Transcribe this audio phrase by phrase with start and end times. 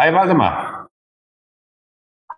[0.00, 0.88] Hi Waldemar.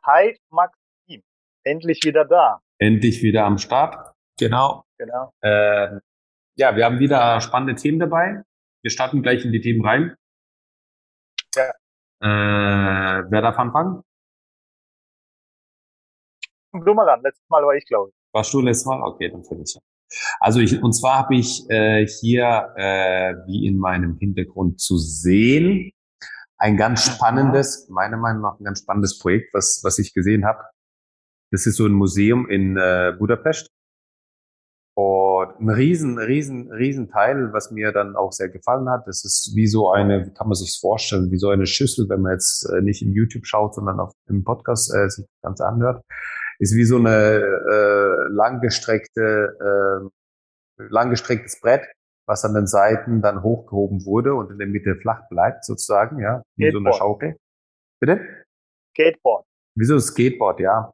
[0.05, 1.23] Hi Maxim.
[1.63, 2.61] Endlich wieder da.
[2.79, 4.17] Endlich wieder am Start.
[4.37, 4.83] Genau.
[4.99, 5.33] Genau.
[5.43, 6.01] Äh,
[6.57, 8.43] ja, wir haben wieder spannende Themen dabei.
[8.83, 10.17] Wir starten gleich in die Themen rein.
[11.55, 11.71] Ja.
[12.21, 14.03] Äh, wer darf anfangen?
[16.73, 17.23] Blumerland.
[17.23, 18.17] Letztes Mal war ich, glaube ich.
[18.35, 19.01] Warst du letztes Mal?
[19.05, 19.79] Okay, dann finde ich.
[20.41, 25.93] Also ich, und zwar habe ich äh, hier, äh, wie in meinem Hintergrund zu sehen,
[26.63, 30.63] ein ganz spannendes, meiner Meinung nach ein ganz spannendes Projekt, was, was ich gesehen habe.
[31.51, 33.67] Das ist so ein Museum in äh, Budapest.
[34.95, 39.09] Und ein riesen, riesen, riesen Teil, was mir dann auch sehr gefallen hat.
[39.09, 42.21] Das ist wie so eine, wie kann man sich vorstellen, wie so eine Schüssel, wenn
[42.21, 45.67] man jetzt äh, nicht in YouTube schaut, sondern auf dem Podcast äh, sich das Ganze
[45.67, 46.05] anhört,
[46.61, 49.57] ist wie so eine äh, langgestreckte,
[50.79, 51.83] äh, langgestrecktes Brett,
[52.27, 56.43] was an den Seiten dann hochgehoben wurde und in der Mitte flach bleibt, sozusagen, ja,
[56.57, 57.37] wie so eine Schaukel.
[58.01, 58.21] Bitte?
[58.95, 59.45] Skateboard.
[59.75, 60.93] Wie so ein Skateboard, ja.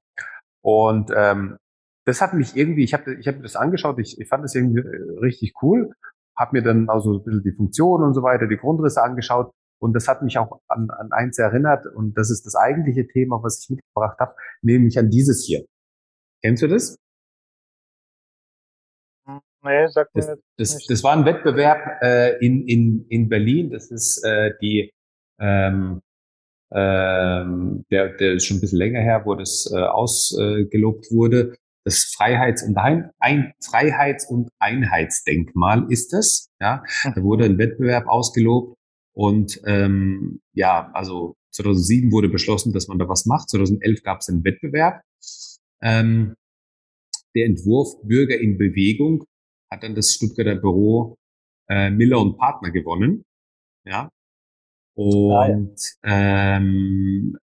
[0.63, 1.57] Und ähm,
[2.05, 4.55] das hat mich irgendwie, ich habe ich hab mir das angeschaut, ich, ich fand das
[4.55, 5.93] irgendwie äh, richtig cool,
[6.37, 9.53] habe mir dann auch so ein bisschen die Funktion und so weiter, die Grundrisse angeschaut
[9.81, 13.43] und das hat mich auch an, an eins erinnert und das ist das eigentliche Thema,
[13.43, 15.65] was ich mitgebracht habe, nämlich an dieses hier.
[16.43, 16.97] Kennst du das?
[19.63, 23.71] Hm, nee, sag mir das, das, das war ein Wettbewerb äh, in, in, in Berlin.
[23.71, 24.93] Das ist äh, die
[25.41, 26.01] ähm,
[26.71, 31.57] ähm, der, der ist schon ein bisschen länger her, wo das äh, ausgelobt wurde.
[31.85, 36.51] Das Freiheits- und, Ein Ein Freiheits- und Einheitsdenkmal ist es.
[36.61, 38.77] Ja, da wurde ein Wettbewerb ausgelobt
[39.15, 43.49] und ähm, ja, also 2007 wurde beschlossen, dass man da was macht.
[43.49, 45.01] 2011 gab es einen Wettbewerb.
[45.81, 46.35] Ähm,
[47.35, 49.25] der Entwurf Bürger in Bewegung
[49.71, 51.17] hat dann das Stuttgarter Büro
[51.69, 53.25] äh, Miller und Partner gewonnen.
[53.85, 54.09] Ja.
[54.95, 57.39] Und ah, ähm,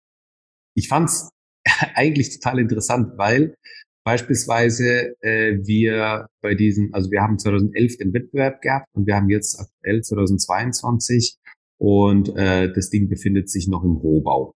[0.75, 1.31] ich fand's
[1.95, 3.57] eigentlich total interessant, weil
[4.03, 9.29] Beispielsweise äh, wir bei diesem, also wir haben 2011 den Wettbewerb gehabt und wir haben
[9.29, 11.37] jetzt aktuell 2022
[11.79, 14.55] und äh, das Ding befindet sich noch im Rohbau.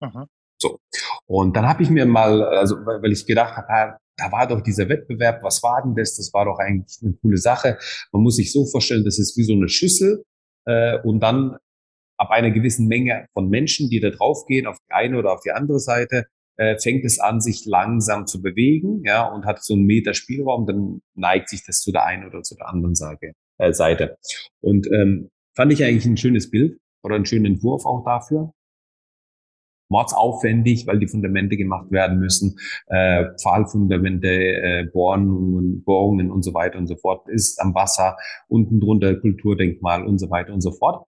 [0.00, 0.26] Aha.
[0.60, 0.80] So.
[1.26, 4.60] Und dann habe ich mir mal, also weil, weil ich gedacht habe, da war doch
[4.60, 6.16] dieser Wettbewerb, was war denn das?
[6.16, 7.78] Das war doch eigentlich eine coole Sache.
[8.12, 10.24] Man muss sich so vorstellen, das ist wie so eine Schüssel
[10.66, 11.56] äh, und dann
[12.16, 15.50] ab einer gewissen Menge von Menschen, die da draufgehen, auf die eine oder auf die
[15.50, 16.26] andere Seite,
[16.56, 20.66] äh, fängt es an, sich langsam zu bewegen, ja, und hat so einen Meter Spielraum,
[20.66, 23.32] dann neigt sich das zu der einen oder zu der anderen Seite.
[23.58, 24.16] Äh, Seite.
[24.60, 28.52] Und ähm, fand ich eigentlich ein schönes Bild oder einen schönen Entwurf auch dafür.
[29.88, 32.56] Mordsaufwendig, weil die Fundamente gemacht werden müssen,
[32.86, 38.16] äh, Pfahlfundamente, äh, Bohrungen, Bohrungen und so weiter und so fort, ist am Wasser,
[38.48, 41.06] unten drunter Kulturdenkmal und so weiter und so fort.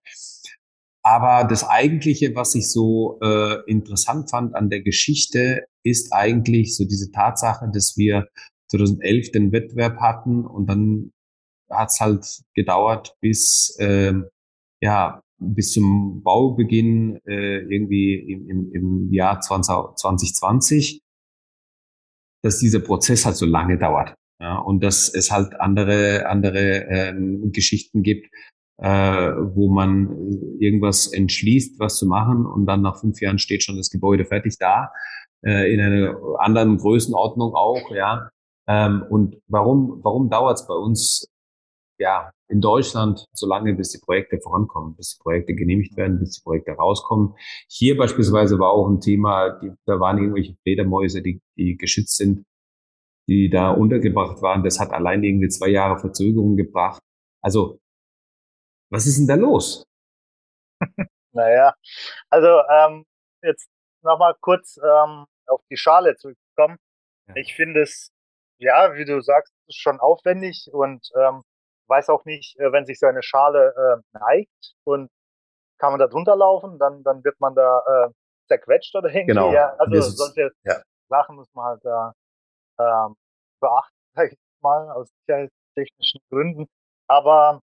[1.03, 6.83] Aber das Eigentliche, was ich so äh, interessant fand an der Geschichte, ist eigentlich so
[6.83, 8.27] diese Tatsache, dass wir
[8.71, 11.13] 2011 den Wettbewerb hatten und dann
[11.69, 14.13] hat es halt gedauert bis äh,
[14.81, 21.01] ja bis zum Baubeginn äh, irgendwie im, im, im Jahr 20, 2020,
[22.43, 24.15] dass dieser Prozess halt so lange dauert.
[24.39, 28.29] Ja, und dass es halt andere andere ähm, Geschichten gibt,
[28.77, 30.09] äh, wo man
[30.59, 34.57] irgendwas entschließt, was zu machen und dann nach fünf Jahren steht schon das Gebäude fertig
[34.59, 34.91] da,
[35.43, 38.29] äh, in einer anderen Größenordnung auch, ja.
[38.67, 41.27] Ähm, und warum, warum dauert es bei uns
[41.99, 46.35] ja in Deutschland so lange, bis die Projekte vorankommen, bis die Projekte genehmigt werden, bis
[46.35, 47.35] die Projekte rauskommen?
[47.69, 52.45] Hier beispielsweise war auch ein Thema, die, da waren irgendwelche Fledermäuse, die, die geschützt sind,
[53.27, 54.63] die da untergebracht waren.
[54.63, 57.01] Das hat allein irgendwie zwei Jahre Verzögerung gebracht.
[57.41, 57.79] Also
[58.89, 59.85] was ist denn da los?
[61.31, 61.73] naja,
[62.29, 63.05] also ähm,
[63.41, 63.69] jetzt
[64.01, 66.77] nochmal kurz ähm, auf die Schale zurückzukommen.
[67.27, 67.35] Ja.
[67.35, 68.11] Ich finde es,
[68.59, 71.43] ja, wie du sagst, schon aufwendig und ähm,
[71.87, 73.73] weiß auch nicht, äh, wenn sich so eine Schale
[74.13, 75.09] äh, neigt und
[75.79, 78.09] kann man da drunter laufen, dann, dann wird man da äh,
[78.47, 79.27] zerquetscht oder irgendwie.
[79.27, 79.51] Genau.
[79.51, 80.81] Ja, also solche ja.
[81.09, 82.13] Sachen muss man halt da
[82.79, 83.15] ähm,
[83.59, 86.67] beachten, sag ich mal, aus sicherheitstechnischen Gründen.
[87.07, 87.61] Aber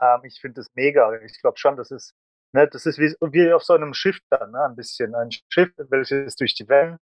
[0.00, 1.12] ähm, ich finde das mega.
[1.22, 2.14] Ich glaube schon, das ist,
[2.52, 5.14] ne, das ist wie, wie auf so einem Schiff dann, ne, ein bisschen.
[5.14, 6.98] Ein Schiff, welches durch die Wellen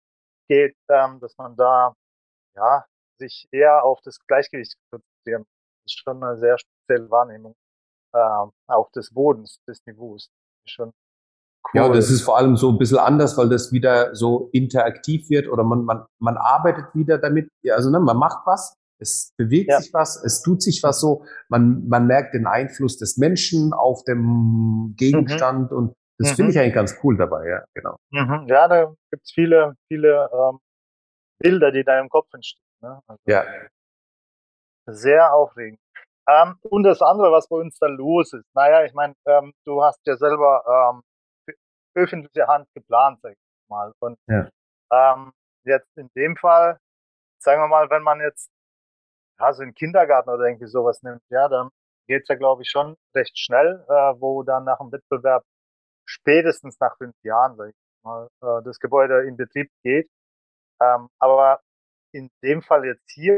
[0.48, 1.94] geht, ähm, dass man da,
[2.56, 2.86] ja,
[3.20, 5.46] sich eher auf das Gleichgewicht konzentrieren.
[5.86, 7.56] Das ist schon eine sehr spezielle Wahrnehmung,
[8.16, 10.30] ähm, auch des Bodens, des Niveaus.
[10.66, 10.92] Schon
[11.74, 11.82] Cool.
[11.82, 15.48] Ja, das ist vor allem so ein bisschen anders, weil das wieder so interaktiv wird
[15.48, 17.50] oder man, man, man arbeitet wieder damit.
[17.70, 19.80] Also ne, man macht was es bewegt ja.
[19.80, 21.26] sich was, es tut sich was so.
[21.50, 25.78] Man, man merkt den Einfluss des Menschen auf dem Gegenstand mhm.
[25.78, 26.36] und Das mhm.
[26.36, 27.98] finde ich eigentlich ganz cool dabei, ja, genau.
[28.12, 28.48] Mhm.
[28.48, 30.60] Ja, da gibt's viele, viele ähm,
[31.40, 32.64] Bilder, die da im Kopf entstehen.
[32.82, 33.00] Ne?
[33.08, 33.44] Also ja.
[34.86, 35.80] Sehr aufregend.
[36.28, 39.84] Ähm, und das andere, was bei uns da los ist, naja, ich meine, ähm, du
[39.84, 40.64] hast ja selber
[40.96, 41.56] ähm,
[41.96, 43.94] öffentliche Hand geplant, sag ich mal.
[44.00, 44.50] Und ja.
[44.92, 45.34] ähm,
[45.66, 46.78] jetzt in dem Fall,
[47.40, 48.50] sagen wir mal, wenn man jetzt
[49.40, 51.70] ja, so einen Kindergarten oder irgendwie sowas nimmt, ja, dann
[52.08, 55.44] geht's ja, glaube ich, schon recht schnell, äh, wo dann nach dem Wettbewerb
[56.06, 60.10] spätestens nach fünf Jahren, sag ich mal, äh, das Gebäude in Betrieb geht.
[60.82, 61.62] Ähm, aber
[62.14, 63.38] in dem Fall jetzt hier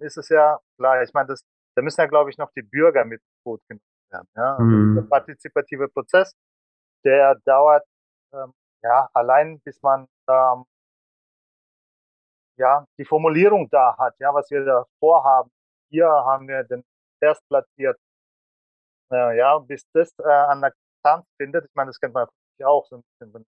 [0.00, 1.44] äh, ist es ja klar, ich meine, das,
[1.76, 4.28] da müssen ja, glaube ich, noch die Bürger mit Boot genommen werden.
[4.34, 4.56] Ja?
[4.56, 4.94] Also mhm.
[4.96, 6.34] der partizipative Prozess,
[7.04, 7.84] der dauert
[8.32, 8.52] ähm,
[8.82, 10.64] ja allein, bis man ähm,
[12.58, 15.50] ja die Formulierung da hat, ja, was wir da vorhaben.
[15.90, 16.84] Hier haben wir den
[17.20, 17.98] erstplatziert.
[19.12, 20.72] Äh, ja, bis das äh, an der
[21.02, 21.64] Tanz findet.
[21.66, 22.26] Ich meine, das kennt man
[22.58, 23.46] ja auch so ein bisschen, wenn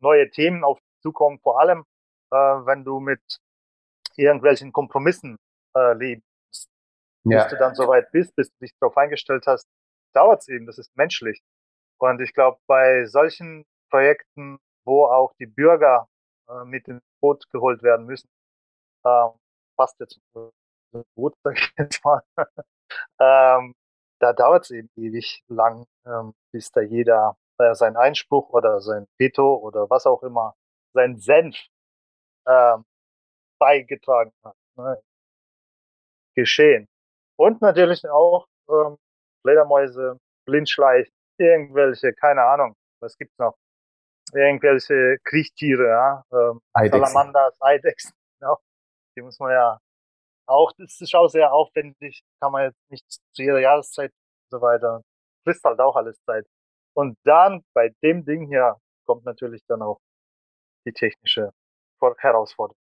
[0.00, 1.84] neue Themen auf zukommen, vor allem
[2.30, 3.20] äh, wenn du mit
[4.22, 5.36] irgendwelchen Kompromissen
[5.76, 6.68] äh, lebst.
[7.24, 7.42] Ja.
[7.42, 9.66] Bis du dann soweit bist, bis du dich darauf eingestellt hast,
[10.14, 11.42] dauert es eben, das ist menschlich.
[11.98, 16.08] Und ich glaube, bei solchen Projekten, wo auch die Bürger
[16.48, 18.28] äh, mit ins Boot geholt werden müssen,
[19.04, 19.28] äh,
[19.76, 20.20] passt jetzt
[21.14, 22.22] gut, sag ich jetzt mal,
[23.20, 23.74] ähm,
[24.20, 29.06] da dauert es eben ewig lang, ähm, bis da jeder äh, sein Einspruch oder sein
[29.18, 30.54] Veto oder was auch immer,
[30.94, 31.56] sein Senf
[32.46, 32.84] ähm,
[33.58, 34.56] beigetragen hat.
[34.76, 35.00] Ne?
[36.34, 36.86] Geschehen.
[37.38, 38.96] Und natürlich auch ähm,
[39.42, 41.08] Fledermäuse, Blindschleich,
[41.38, 43.56] irgendwelche, keine Ahnung, was gibt's noch?
[44.32, 48.56] Irgendwelche Kriechtiere, ja, ähm, Salamanders, Eidechsen, ja.
[49.16, 49.78] Die muss man ja
[50.46, 54.60] auch, das ist auch sehr aufwendig, kann man jetzt nicht zu jeder Jahreszeit und so
[54.60, 55.02] weiter.
[55.44, 56.46] Frisst halt auch alles Zeit.
[56.94, 58.76] Und dann bei dem Ding hier
[59.06, 59.98] kommt natürlich dann auch
[60.86, 61.52] die technische
[62.18, 62.76] Herausforderung.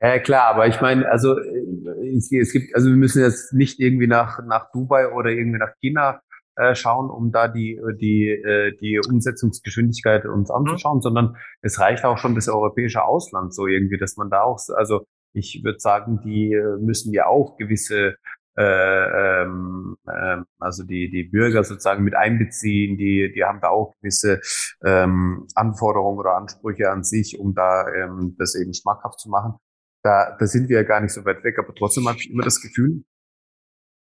[0.00, 4.06] Ja, klar, aber ich meine, also äh, es gibt, also wir müssen jetzt nicht irgendwie
[4.06, 6.20] nach, nach Dubai oder irgendwie nach China
[6.56, 10.56] äh, schauen, um da die, die, äh, die Umsetzungsgeschwindigkeit uns mhm.
[10.56, 11.02] anzuschauen, mhm.
[11.02, 15.06] sondern es reicht auch schon das europäische Ausland so irgendwie, dass man da auch, also
[15.32, 18.16] ich würde sagen, die äh, müssen ja auch gewisse
[18.58, 23.94] äh, ähm, äh, also die, die Bürger sozusagen mit einbeziehen, die, die haben da auch
[24.00, 24.40] gewisse
[24.82, 29.58] ähm, Anforderungen oder Ansprüche an sich, um da ähm, das eben schmackhaft zu machen.
[30.06, 32.44] Da, da sind wir ja gar nicht so weit weg, aber trotzdem habe ich immer
[32.44, 33.02] das Gefühl,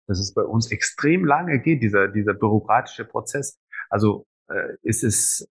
[0.06, 3.58] dass es bei uns extrem lange geht, dieser, dieser bürokratische Prozess.
[3.90, 5.48] Also äh, ist es,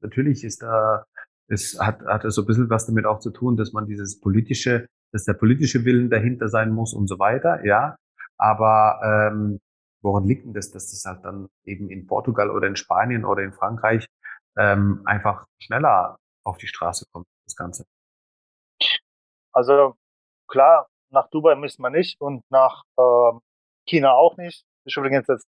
[0.00, 1.04] natürlich ist da,
[1.48, 4.86] es hat, hat so ein bisschen was damit auch zu tun, dass man dieses politische,
[5.10, 7.96] dass der politische Willen dahinter sein muss und so weiter, ja.
[8.36, 9.58] Aber ähm,
[10.00, 13.42] woran liegt denn das, dass das halt dann eben in Portugal oder in Spanien oder
[13.42, 14.06] in Frankreich
[14.56, 17.84] ähm, einfach schneller auf die Straße kommt, das Ganze?
[19.58, 19.96] Also
[20.46, 23.40] klar, nach Dubai müssen wir nicht und nach ähm,
[23.88, 24.62] China auch nicht.
[24.84, 25.48] Das ist übrigens jetzt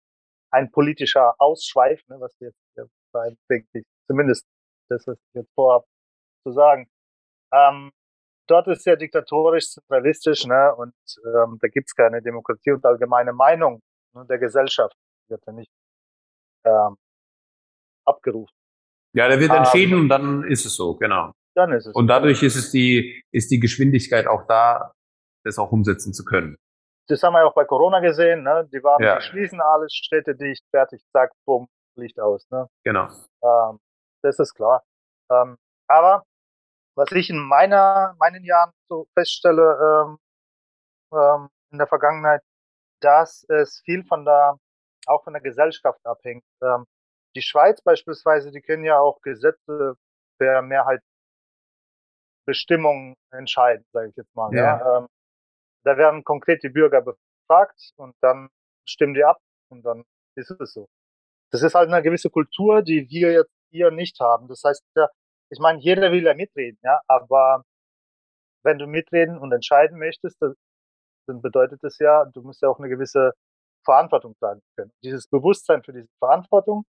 [0.51, 3.85] ein politischer Ausschweif, ne, was wir jetzt hier sein, denke ich.
[4.07, 4.45] Zumindest
[4.89, 5.85] das, was ich jetzt vorhabe
[6.45, 6.89] zu sagen.
[7.53, 7.93] Ähm,
[8.47, 10.93] dort ist ja diktatorisch, zentralistisch, ne, und
[11.25, 13.79] ähm, da gibt's keine Demokratie und allgemeine Meinung
[14.13, 14.97] ne, der Gesellschaft
[15.29, 15.71] wird ja nicht
[16.65, 16.97] ähm,
[18.05, 18.53] abgerufen.
[19.13, 21.31] Ja, da wird entschieden ähm, und dann ist es so, genau.
[21.55, 21.93] Dann ist es.
[21.93, 24.93] Und dadurch ist es die, ist die Geschwindigkeit auch da,
[25.43, 26.57] das auch umsetzen zu können.
[27.07, 28.67] Das haben wir ja auch bei Corona gesehen, ne?
[28.71, 29.19] Die waren, ja.
[29.19, 32.67] die schließen alles, Städte dicht, fertig, zack, bumm, Licht aus, ne?
[32.83, 33.09] Genau.
[33.43, 33.79] Ähm,
[34.23, 34.83] das ist klar.
[35.29, 35.57] Ähm,
[35.87, 36.23] aber
[36.95, 40.17] was ich in meiner, meinen Jahren so feststelle, ähm,
[41.13, 42.41] ähm, in der Vergangenheit,
[43.01, 44.57] dass es viel von der,
[45.07, 46.43] auch von der Gesellschaft abhängt.
[46.61, 46.85] Ähm,
[47.35, 49.95] die Schweiz beispielsweise, die kennen ja auch Gesetze
[50.39, 51.01] per Mehrheit
[52.45, 54.53] Bestimmungen entscheiden, sage ich jetzt mal.
[54.53, 54.79] Ja.
[54.79, 54.97] ja.
[54.97, 55.07] Ähm,
[55.83, 58.49] da werden konkret die Bürger befragt und dann
[58.87, 59.37] stimmen die ab
[59.69, 60.03] und dann
[60.35, 60.87] ist es so.
[61.51, 64.47] Das ist halt eine gewisse Kultur, die wir jetzt hier nicht haben.
[64.47, 65.07] Das heißt, ja,
[65.49, 67.63] ich meine, jeder will ja mitreden, ja, aber
[68.63, 72.89] wenn du mitreden und entscheiden möchtest, dann bedeutet das ja, du musst ja auch eine
[72.89, 73.33] gewisse
[73.85, 74.91] Verantwortung tragen können.
[75.03, 76.85] Dieses Bewusstsein für diese Verantwortung,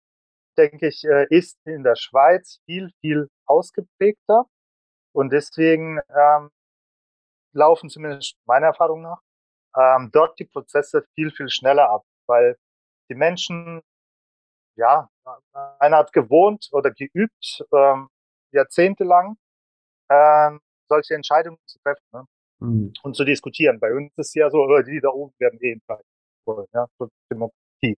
[0.56, 4.46] denke ich, äh, ist in der Schweiz viel, viel ausgeprägter.
[5.18, 6.50] Und deswegen ähm,
[7.52, 9.20] laufen zumindest meiner Erfahrung nach
[9.76, 12.56] ähm, dort die Prozesse viel, viel schneller ab, weil
[13.10, 13.82] die Menschen,
[14.76, 15.10] ja,
[15.80, 18.10] einer hat gewohnt oder geübt, ähm,
[18.52, 19.36] jahrzehntelang
[20.08, 22.24] ähm, solche Entscheidungen zu treffen ne?
[22.60, 22.92] mhm.
[23.02, 23.80] und zu diskutieren.
[23.80, 26.06] Bei uns ist es ja so, die da oben werden eh entscheiden
[26.44, 27.98] wollen, ja, zur Demokratie.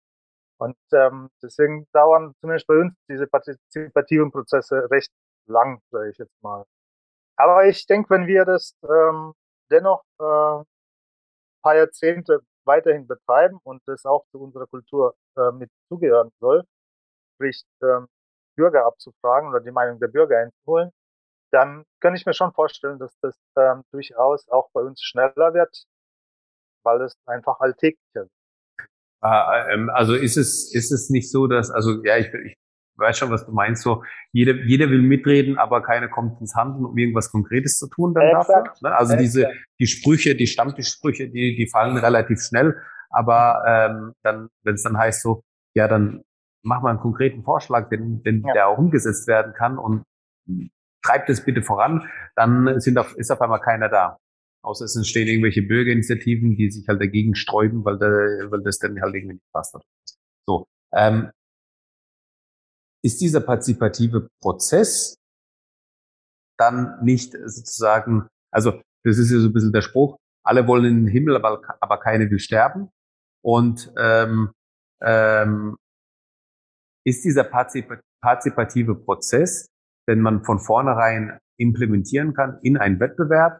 [0.57, 5.11] Und ähm, deswegen dauern zumindest bei uns diese partizipativen Prozesse recht
[5.47, 6.63] lang, sage ich jetzt mal.
[7.39, 9.33] Aber ich denke, wenn wir das ähm,
[9.71, 10.63] dennoch äh,
[11.63, 16.63] paar Jahrzehnte weiterhin betreiben und das auch zu unserer Kultur äh, mit zugehören soll,
[17.35, 18.07] sprich ähm,
[18.57, 20.91] Bürger abzufragen oder die Meinung der Bürger einzuholen,
[21.51, 25.85] dann kann ich mir schon vorstellen, dass das ähm, durchaus auch bei uns schneller wird,
[26.83, 28.31] weil es einfach alltäglicher wird.
[29.21, 32.55] Ah, ähm, also ist es, ist es nicht so, dass, also ja, ich, ich
[32.99, 36.85] weiß schon, was du meinst, so jeder, jeder will mitreden, aber keiner kommt ins Handeln,
[36.85, 38.49] um irgendwas Konkretes zu tun dann Exakt.
[38.49, 38.89] dafür.
[38.89, 38.95] Ne?
[38.95, 39.21] Also Exakt.
[39.21, 42.75] diese, die Sprüche, die Stammtischsprüche, die, die fallen relativ schnell,
[43.09, 45.43] aber ähm, dann, wenn es dann heißt so,
[45.75, 46.23] ja, dann
[46.63, 48.53] mach mal einen konkreten Vorschlag, den, den ja.
[48.53, 50.03] der auch umgesetzt werden kann und
[51.01, 54.17] treibt es bitte voran, dann sind auf, ist auf einmal keiner da.
[54.61, 59.01] Außer es entstehen irgendwelche Bürgerinitiativen, die sich halt dagegen sträuben, weil, der, weil das dann
[59.01, 59.77] halt irgendwie nicht passt.
[60.45, 60.67] So.
[60.93, 61.31] Ähm,
[63.03, 65.15] ist dieser partizipative Prozess
[66.57, 70.95] dann nicht sozusagen, also das ist ja so ein bisschen der Spruch, alle wollen in
[71.05, 72.89] den Himmel, aber, aber keine will sterben.
[73.41, 74.51] Und ähm,
[75.01, 75.77] ähm,
[77.05, 79.67] ist dieser partizipative Prozess,
[80.09, 83.59] den man von vornherein implementieren kann in einen Wettbewerb,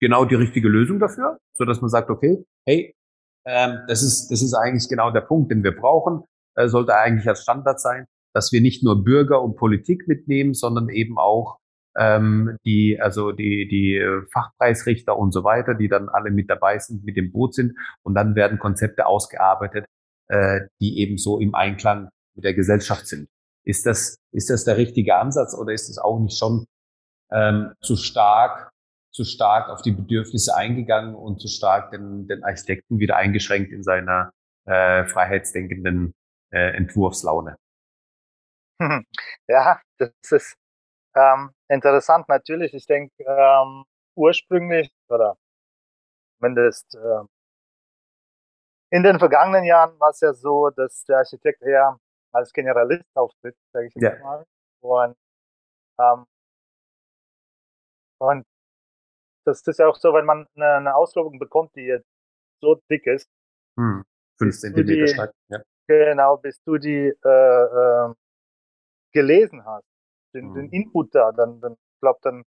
[0.00, 2.94] genau die richtige Lösung dafür, so dass man sagt, okay, hey,
[3.46, 6.24] ähm, das ist das ist eigentlich genau der Punkt, den wir brauchen,
[6.56, 8.06] äh, sollte eigentlich als Standard sein,
[8.36, 11.56] dass wir nicht nur Bürger und Politik mitnehmen, sondern eben auch
[11.96, 13.98] ähm, die also die die
[14.30, 18.14] Fachpreisrichter und so weiter, die dann alle mit dabei sind, mit dem Boot sind und
[18.14, 19.86] dann werden Konzepte ausgearbeitet,
[20.28, 23.26] äh, die eben so im Einklang mit der Gesellschaft sind.
[23.64, 26.66] Ist das ist das der richtige Ansatz oder ist es auch nicht schon
[27.32, 28.70] ähm, zu stark
[29.14, 33.82] zu stark auf die Bedürfnisse eingegangen und zu stark den, den Architekten wieder eingeschränkt in
[33.82, 34.30] seiner
[34.66, 36.12] äh, freiheitsdenkenden
[36.52, 37.56] äh, Entwurfslaune.
[39.48, 40.56] Ja, das ist
[41.14, 42.74] ähm, interessant natürlich.
[42.74, 43.84] Ich denke, ähm,
[44.16, 45.36] ursprünglich oder
[46.38, 47.24] zumindest äh,
[48.90, 51.98] in den vergangenen Jahren war es ja so, dass der Architekt eher
[52.32, 54.22] als Generalist auftritt, sage ich jetzt ja.
[54.22, 54.44] mal.
[54.80, 55.16] Und,
[55.98, 56.26] ähm,
[58.18, 58.46] und
[59.44, 62.08] das ist ja auch so, wenn man eine, eine Auslobung bekommt, die jetzt
[62.60, 63.28] so dick ist.
[63.78, 64.04] Hm,
[64.38, 65.62] fünf Zentimeter stark, ja.
[65.88, 68.14] Genau, bis du die äh, äh,
[69.12, 69.86] gelesen hast,
[70.34, 70.54] den, hm.
[70.54, 72.44] den Input da, dann, dann ich glaube, dann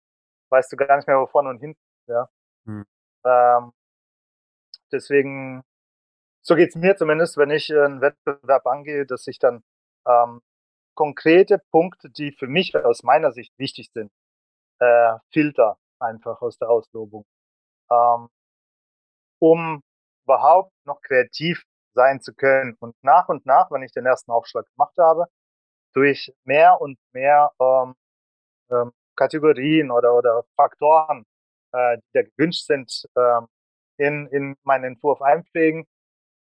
[0.50, 2.30] weißt du gar nicht mehr, wovon und hinten, ja.
[2.66, 2.86] Hm.
[3.26, 3.72] Ähm,
[4.92, 5.64] deswegen,
[6.42, 9.64] so geht's mir zumindest, wenn ich einen Wettbewerb angehe, dass ich dann
[10.06, 10.42] ähm,
[10.96, 14.12] konkrete Punkte, die für mich aus meiner Sicht wichtig sind,
[14.80, 17.26] äh, filter einfach aus der Auslobung.
[17.92, 18.30] Ähm,
[19.40, 19.82] um
[20.26, 22.76] überhaupt noch kreativ sein zu können.
[22.80, 25.26] Und nach und nach, wenn ich den ersten Aufschlag gemacht habe,
[25.98, 27.96] durch mehr und mehr ähm,
[28.72, 31.25] ähm, Kategorien oder, oder Faktoren,
[31.74, 33.48] äh, die da gewünscht sind, ähm,
[33.98, 35.88] in, in meinen Entwurf einpflegen,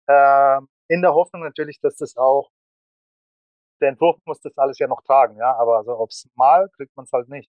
[0.08, 2.50] äh, in der Hoffnung natürlich, dass das auch,
[3.82, 7.06] der Entwurf muss das alles ja noch tragen, ja, aber so aufs Mal kriegt man
[7.06, 7.50] es halt nicht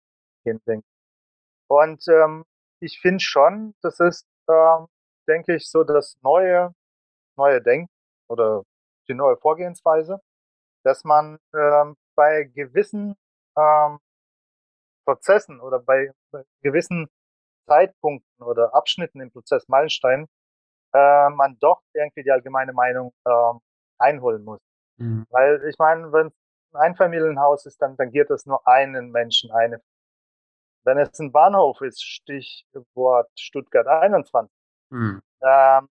[1.67, 2.45] und ähm,
[2.79, 4.87] ich finde schon, das ist, ähm,
[5.27, 6.73] denke ich, so das neue,
[7.37, 7.91] neue Denken
[8.29, 8.63] oder
[9.09, 10.19] die neue Vorgehensweise,
[10.87, 13.15] dass man ähm, bei gewissen
[13.57, 13.99] ähm,
[15.05, 16.11] Prozessen oder bei,
[16.61, 17.09] gewissen
[17.67, 20.27] Zeitpunkten oder Abschnitten im Prozess, Meilenstein,
[20.93, 23.59] äh, man doch irgendwie die allgemeine Meinung ähm,
[23.99, 24.61] einholen muss.
[24.97, 25.25] Mhm.
[25.29, 26.33] Weil ich meine, wenn es
[26.73, 29.81] ein Einfamilienhaus ist, dann tangiert das nur einen Menschen, eine
[30.85, 34.49] wenn es ein Bahnhof ist, Stichwort Stuttgart 21,
[34.89, 35.21] hm.
[35.41, 35.89] ähm,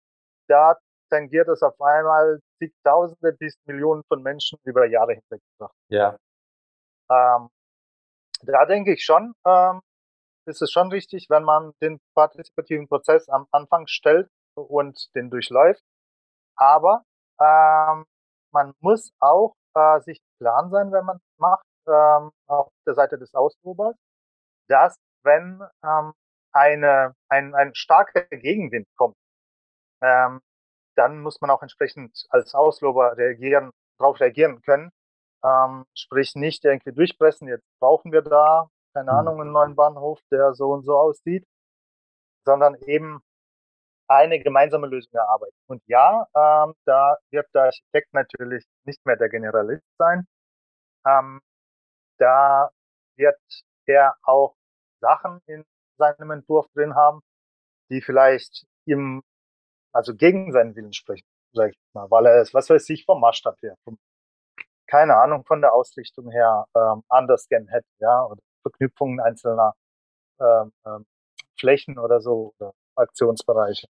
[0.49, 0.79] da
[1.11, 5.43] tangiert es auf einmal zigtausende bis Millionen von Menschen über Jahre hinweg.
[5.89, 6.17] Ja.
[7.11, 7.49] Ähm,
[8.43, 9.81] da denke ich schon, ähm,
[10.47, 15.83] ist es schon richtig, wenn man den partizipativen Prozess am Anfang stellt und den durchläuft.
[16.57, 17.03] Aber
[17.41, 18.07] ähm,
[18.53, 23.19] man muss auch äh, sich plan sein, wenn man es macht, ähm, auf der Seite
[23.19, 23.97] des Auslobers,
[24.69, 26.13] dass wenn ähm,
[26.53, 29.17] eine, ein, ein starker Gegenwind kommt,
[30.03, 30.41] ähm,
[30.97, 34.91] dann muss man auch entsprechend als Auslober reagieren, darauf reagieren können.
[35.45, 39.19] Ähm, sprich nicht irgendwie durchpressen, jetzt brauchen wir da, keine mhm.
[39.19, 41.47] Ahnung, einen neuen Bahnhof, der so und so aussieht,
[42.45, 43.21] sondern eben
[44.09, 45.57] eine gemeinsame Lösung erarbeiten.
[45.67, 50.27] Und ja, ähm, da wird der Architekt natürlich nicht mehr der Generalist sein.
[51.07, 51.41] Ähm,
[52.19, 52.71] da
[53.17, 53.39] wird
[53.87, 54.55] er auch
[55.01, 55.65] Sachen in
[55.99, 57.21] seinem Entwurf drin haben,
[57.91, 59.23] die vielleicht ihm,
[59.97, 61.27] also gegen seinen Willen sprechen.
[61.53, 63.99] sag ich mal, weil er es, was weiß ich, vom Maßstab her, vom,
[64.87, 69.75] keine Ahnung, von der Ausrichtung her ähm, anders gern hätte, ja, oder Verknüpfungen einzelner
[70.41, 71.07] ähm, ähm,
[71.59, 73.87] Flächen oder so, oder Aktionsbereiche.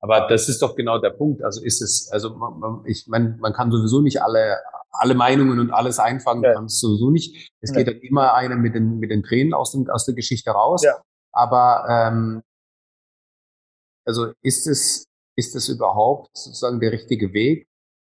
[0.00, 1.42] Aber das ist doch genau der Punkt.
[1.42, 4.58] Also ist es, also man, ich man, man kann sowieso nicht alle
[4.90, 6.52] alle Meinungen und alles einfangen, ja.
[6.54, 7.50] kann es sowieso nicht.
[7.60, 7.76] Es ja.
[7.76, 10.82] geht dann immer einer mit den mit den Tränen aus dem aus der Geschichte raus.
[10.82, 11.02] Ja.
[11.32, 12.42] Aber ähm,
[14.06, 17.66] also ist es ist es überhaupt sozusagen der richtige Weg,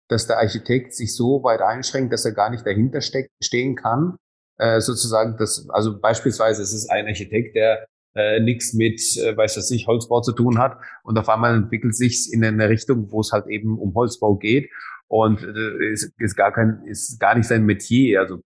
[0.09, 4.17] dass der Architekt sich so weit einschränkt, dass er gar nicht dahinter steckt, stehen kann?
[4.57, 9.55] Äh, sozusagen, das, also beispielsweise es ist ein Architekt, der äh, nichts mit, äh, weiß
[9.55, 10.77] das nicht, Holzbau zu tun hat.
[11.03, 14.69] Und auf einmal entwickelt sich in eine Richtung, wo es halt eben um Holzbau geht.
[15.07, 18.21] Und äh, ist, ist gar kein, ist gar nicht sein Metier.
[18.21, 18.41] Also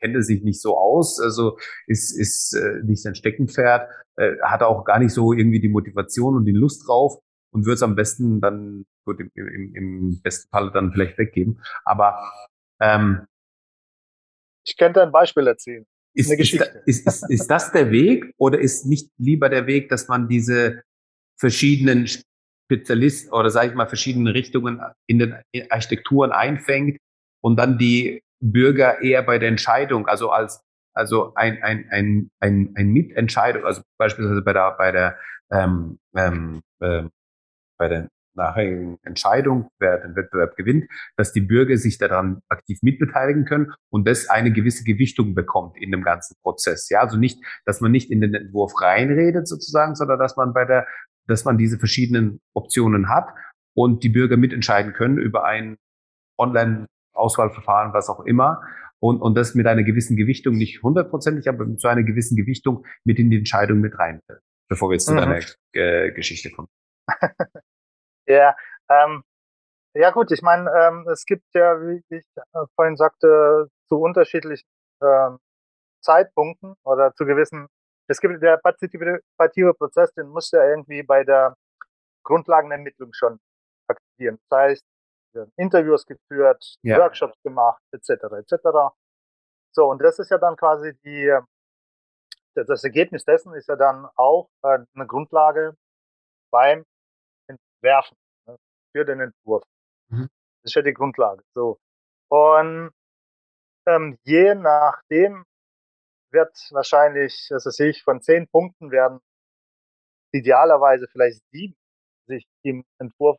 [0.00, 4.62] kennt er sich nicht so aus, also ist, ist äh, nicht sein Steckenpferd, äh, hat
[4.62, 7.18] auch gar nicht so irgendwie die Motivation und die Lust drauf
[7.52, 11.60] und wird es am besten dann, gut, im, im, im besten Falle dann vielleicht weggeben.
[11.84, 12.18] Aber
[12.80, 13.26] ähm,
[14.64, 15.84] ich könnte ein Beispiel erzählen.
[16.14, 16.54] Ist, ist,
[16.86, 20.82] ist, ist, ist das der Weg oder ist nicht lieber der Weg, dass man diese
[21.38, 25.36] verschiedenen Spezialisten oder sage ich mal verschiedene Richtungen in den
[25.70, 26.98] Architekturen einfängt
[27.42, 30.62] und dann die Bürger eher bei der Entscheidung, also als
[30.94, 35.18] also ein ein ein ein, ein Mitentscheidung, also beispielsweise bei der bei der
[35.50, 37.04] ähm, ähm, äh,
[37.82, 40.84] bei der nachher Entscheidung, wer den Wettbewerb gewinnt,
[41.16, 45.90] dass die Bürger sich daran aktiv mitbeteiligen können und das eine gewisse Gewichtung bekommt in
[45.90, 46.88] dem ganzen Prozess.
[46.90, 50.64] Ja, also nicht, dass man nicht in den Entwurf reinredet sozusagen, sondern dass man bei
[50.64, 50.86] der,
[51.26, 53.26] dass man diese verschiedenen Optionen hat
[53.74, 55.76] und die Bürger mitentscheiden können über ein
[56.38, 58.62] Online-Auswahlverfahren, was auch immer.
[59.00, 63.18] Und, und das mit einer gewissen Gewichtung, nicht hundertprozentig, aber zu einer gewissen Gewichtung mit
[63.18, 64.20] in die Entscheidung mit rein,
[64.68, 65.16] bevor wir jetzt zu mhm.
[65.16, 65.40] deiner
[65.72, 66.68] äh, Geschichte kommen.
[68.32, 68.56] Ja,
[68.88, 69.22] ähm,
[69.94, 74.66] ja gut, ich meine, ähm, es gibt ja, wie ich äh, vorhin sagte, zu unterschiedlichen
[75.02, 75.38] ähm,
[76.02, 77.68] Zeitpunkten oder zu gewissen,
[78.08, 81.54] es gibt der partizipative Prozess, den muss ja irgendwie bei der
[82.24, 83.38] Grundlagenermittlung schon
[83.88, 84.38] aktivieren.
[84.48, 84.84] Das heißt,
[85.56, 86.98] Interviews geführt, ja.
[86.98, 88.10] Workshops gemacht, etc.
[88.38, 88.94] etc.
[89.74, 91.38] So, und das ist ja dann quasi die,
[92.54, 95.76] das Ergebnis dessen ist ja dann auch äh, eine Grundlage
[96.50, 96.84] beim
[97.48, 98.16] Entwerfen
[98.92, 99.64] für den Entwurf.
[100.08, 100.28] Mhm.
[100.62, 101.42] Das ist ja die Grundlage.
[101.54, 101.78] So.
[102.28, 102.92] Und
[103.86, 105.44] ähm, je nachdem
[106.30, 109.20] wird wahrscheinlich, also sehe ich, von zehn Punkten werden
[110.32, 111.76] idealerweise vielleicht sieben
[112.26, 113.36] sich im Entwurf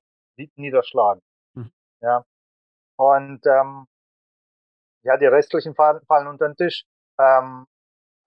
[0.55, 1.21] niederschlagen.
[1.55, 1.71] Mhm.
[2.01, 2.25] Ja.
[2.97, 3.87] Und ähm,
[5.03, 6.85] ja, die restlichen fallen, fallen unter den Tisch.
[7.19, 7.65] Ähm,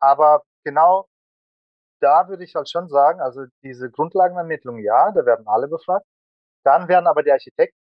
[0.00, 1.06] aber genau
[2.00, 6.06] da würde ich halt schon sagen, also diese Grundlagenermittlung, ja, da werden alle befragt.
[6.66, 7.78] Dann werden aber die Architekten,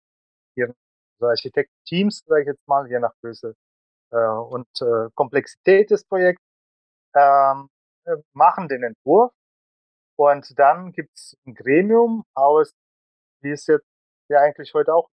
[0.58, 3.54] also Architektteams, sage ich jetzt mal, je nach Größe
[4.12, 6.42] äh, und äh, Komplexität des Projekts,
[7.14, 7.70] ähm,
[8.06, 9.34] äh, machen den Entwurf
[10.18, 12.74] und dann gibt es ein Gremium aus,
[13.42, 13.86] wie es jetzt
[14.30, 15.10] ja eigentlich heute auch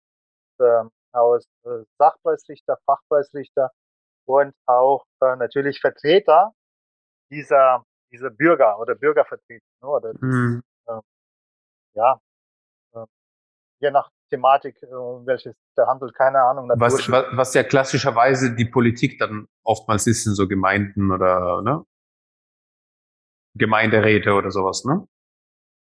[0.59, 3.71] äh, aus äh, Sachpreisrichter, Fachpreisrichter
[4.27, 6.53] und auch äh, natürlich Vertreter
[7.31, 10.63] dieser dieser Bürger oder Bürgervertreter ne, oder mhm.
[10.87, 11.01] äh,
[11.95, 12.21] ja
[13.85, 16.71] je nach Thematik, äh, welches der Handel, keine Ahnung.
[16.77, 21.85] Was, was, was ja klassischerweise die Politik dann oftmals ist in so Gemeinden oder ne?
[23.57, 25.07] Gemeinderäte oder sowas, ne?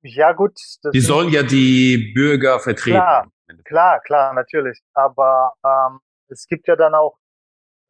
[0.02, 0.52] Ja, gut.
[0.92, 2.98] die sollen ja die Bürger vertreten.
[2.98, 3.28] Klar,
[3.64, 4.78] klar, klar, natürlich.
[4.94, 7.16] Aber ähm, es gibt ja dann auch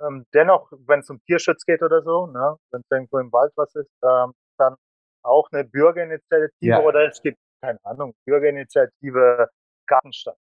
[0.01, 3.53] ähm, dennoch, wenn es um Tierschutz geht oder so, ne, wenn es irgendwo im Wald
[3.57, 4.77] was ist, ähm, dann
[5.23, 6.81] auch eine Bürgerinitiative ja.
[6.81, 9.49] oder es gibt, keine Ahnung, Bürgerinitiative
[9.87, 10.39] Gartenstadt.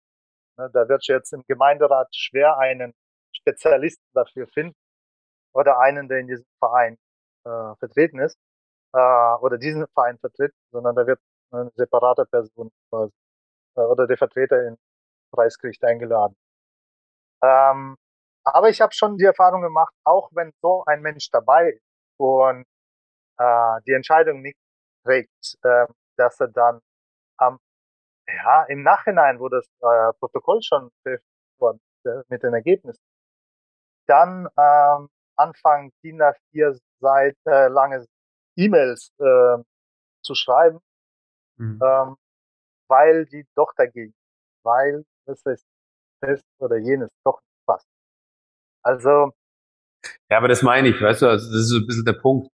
[0.57, 2.93] Ne, da wird jetzt im Gemeinderat schwer einen
[3.35, 4.75] Spezialisten dafür finden
[5.53, 6.97] oder einen, der in diesem Verein
[7.45, 8.37] äh, vertreten ist
[8.93, 11.19] äh, oder diesen Verein vertritt, sondern da wird
[11.51, 13.07] eine separate Person äh,
[13.79, 14.77] oder der Vertreter in
[15.31, 16.35] Preisgericht eingeladen.
[17.43, 17.97] Ähm,
[18.45, 21.83] aber ich habe schon die Erfahrung gemacht, auch wenn so ein Mensch dabei ist
[22.17, 22.65] und
[23.37, 24.57] äh, die Entscheidung nicht
[25.05, 26.79] trägt, äh, dass er dann
[27.37, 27.59] am
[28.27, 30.91] ja, im Nachhinein, wo das äh, Protokoll schon
[31.59, 33.03] worden äh, mit den Ergebnissen,
[34.07, 38.05] dann ähm, anfangen, DIN A4 Seite äh, lange
[38.55, 39.57] E-Mails äh,
[40.23, 40.79] zu schreiben,
[41.57, 41.79] mhm.
[41.83, 42.15] ähm,
[42.87, 44.13] weil die doch dagegen,
[44.63, 45.65] weil das ist
[46.21, 47.87] das oder jenes doch nicht passt.
[48.83, 49.31] Also.
[50.29, 52.52] Ja, aber das meine ich, weißt du, also das ist so ein bisschen der Punkt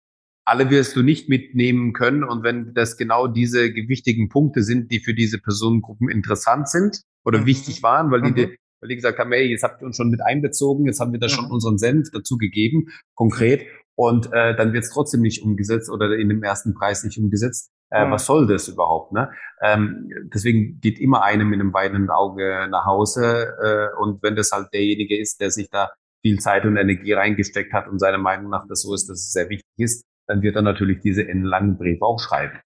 [0.44, 2.24] alle wirst du nicht mitnehmen können.
[2.24, 7.40] Und wenn das genau diese gewichtigen Punkte sind, die für diese Personengruppen interessant sind, oder
[7.40, 7.46] mhm.
[7.46, 8.34] wichtig waren, weil mhm.
[8.34, 11.12] die, weil die gesagt haben, hey, jetzt habt ihr uns schon mit einbezogen, jetzt haben
[11.12, 11.52] wir da schon mhm.
[11.52, 16.28] unseren Senf dazu gegeben, konkret, und äh, dann wird es trotzdem nicht umgesetzt oder in
[16.28, 17.70] dem ersten Preis nicht umgesetzt.
[17.90, 18.10] Äh, mhm.
[18.10, 19.12] Was soll das überhaupt?
[19.12, 19.30] Ne?
[19.62, 24.50] Ähm, deswegen geht immer einer mit einem weinenden Auge nach Hause äh, und wenn das
[24.50, 28.50] halt derjenige ist, der sich da viel Zeit und Energie reingesteckt hat und seiner Meinung
[28.50, 31.76] nach das so ist, dass es sehr wichtig ist, dann wird er natürlich diese langen
[31.76, 32.60] Brief auch schreiben.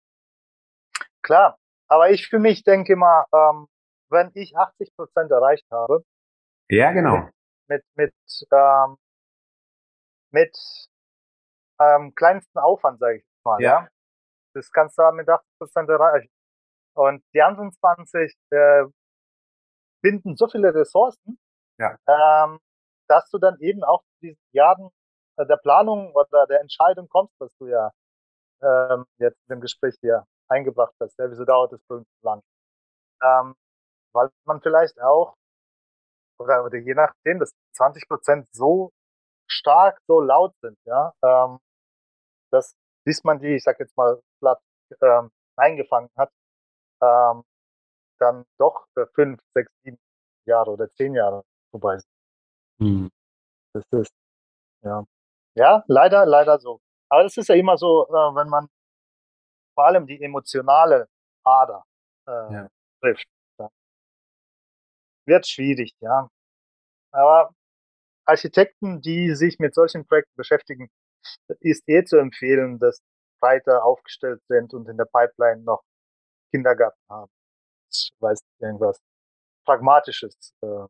[1.23, 3.67] Klar, aber ich für mich denke immer, ähm,
[4.11, 6.05] wenn ich 80 Prozent erreicht habe,
[6.71, 7.29] ja genau,
[7.69, 8.97] mit mit mit, ähm,
[10.31, 10.57] mit
[11.81, 13.83] ähm, kleinsten Aufwand, sage ich mal, ja.
[13.83, 13.89] ja,
[14.55, 16.31] das kannst du mit 80 Prozent erreichen.
[16.95, 18.85] Und die anderen 20 äh,
[20.03, 21.39] binden so viele Ressourcen,
[21.79, 21.97] ja.
[22.07, 22.59] ähm,
[23.09, 24.91] dass du dann eben auch diesen äh,
[25.45, 27.91] der Planung oder der Entscheidung kommst, was du ja
[28.63, 31.19] ähm, jetzt in dem Gespräch hier eingebracht hast.
[31.19, 32.43] Ja, wieso dauert es so lang?
[33.23, 33.55] Ähm,
[34.13, 35.35] weil man vielleicht auch,
[36.39, 38.91] oder, oder je nachdem, dass 20 Prozent so
[39.49, 41.59] stark, so laut sind, ja, ähm,
[42.51, 42.75] dass
[43.05, 44.61] bis man die, ich sag jetzt mal, platt
[45.01, 46.31] ähm, eingefangen hat,
[47.03, 47.45] ähm,
[48.19, 49.99] dann doch für fünf, sechs, sieben
[50.47, 52.11] Jahre oder zehn Jahre vorbei sind.
[52.79, 53.11] Mhm.
[53.73, 54.13] Das ist,
[54.83, 55.05] ja.
[55.59, 56.81] Ja, leider, leider so.
[57.09, 58.69] Aber das ist ja immer so, äh, wenn man
[59.75, 61.09] vor allem die emotionale
[61.45, 61.85] Ader
[62.29, 62.69] äh, ja.
[63.01, 63.27] trifft.
[63.59, 63.69] Ja.
[65.27, 66.29] Wird schwierig, ja.
[67.11, 67.51] Aber
[68.25, 70.91] Architekten, die sich mit solchen Projekten beschäftigen,
[71.61, 73.01] ist eh zu empfehlen, dass
[73.41, 75.83] breiter aufgestellt sind und in der Pipeline noch
[76.53, 77.33] Kindergarten haben.
[77.91, 79.01] Ich weiß irgendwas
[79.65, 80.87] Pragmatisches, äh,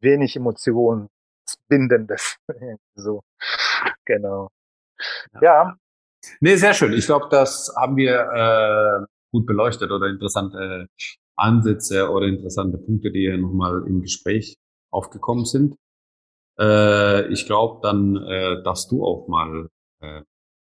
[0.00, 1.08] wenig Emotionen,
[1.68, 2.38] Bindendes.
[2.94, 3.22] so,
[4.04, 4.48] genau.
[5.34, 5.40] Ja.
[5.42, 5.76] ja.
[6.40, 6.92] Nee, sehr schön.
[6.92, 10.88] Ich glaube, das haben wir äh, gut beleuchtet oder interessante
[11.36, 14.56] Ansätze oder interessante Punkte, die hier nochmal im Gespräch
[14.90, 15.76] aufgekommen sind.
[16.58, 19.68] Äh, ich glaube, dann äh, darfst du auch mal
[20.00, 20.22] äh,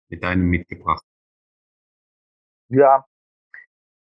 [0.09, 1.05] mit deinem mitgebracht.
[2.69, 3.05] Ja,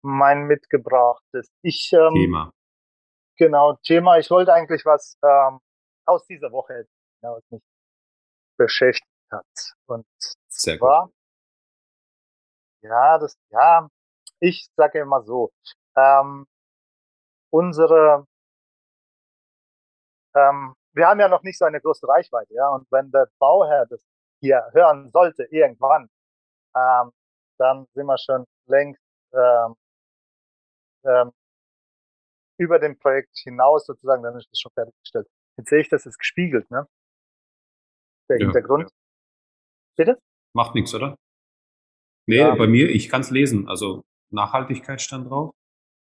[0.02, 1.50] mein mitgebrachtes.
[1.62, 2.52] Ich, ähm, Thema.
[3.36, 4.18] Genau, Thema.
[4.18, 5.58] Ich wollte eigentlich was ähm,
[6.06, 6.86] aus dieser Woche
[7.20, 7.62] was mich
[8.58, 9.74] beschäftigt hat.
[9.86, 10.06] Und
[10.48, 11.14] Sehr zwar, gut.
[12.82, 13.88] ja, das, ja,
[14.40, 15.52] ich sage immer so,
[15.96, 16.46] ähm,
[17.50, 18.26] unsere
[20.34, 22.68] ähm, wir haben ja noch nicht so eine große Reichweite, ja.
[22.68, 24.00] Und wenn der Bauherr das
[24.40, 26.08] hier hören sollte, irgendwann,
[26.76, 27.12] ähm,
[27.58, 29.00] dann sind wir schon längst
[29.32, 29.76] ähm,
[31.04, 31.32] ähm,
[32.58, 35.28] über dem Projekt hinaus sozusagen, dann ist das schon fertiggestellt.
[35.56, 36.86] Jetzt sehe ich, das ist gespiegelt, ne?
[38.28, 38.84] Der ja, Hintergrund.
[38.84, 38.90] Ja.
[39.96, 40.18] Bitte?
[40.54, 41.16] Macht nichts, oder?
[42.26, 42.54] Nee, ja.
[42.54, 43.68] bei mir, ich kann es lesen.
[43.68, 45.54] Also Nachhaltigkeit stand drauf.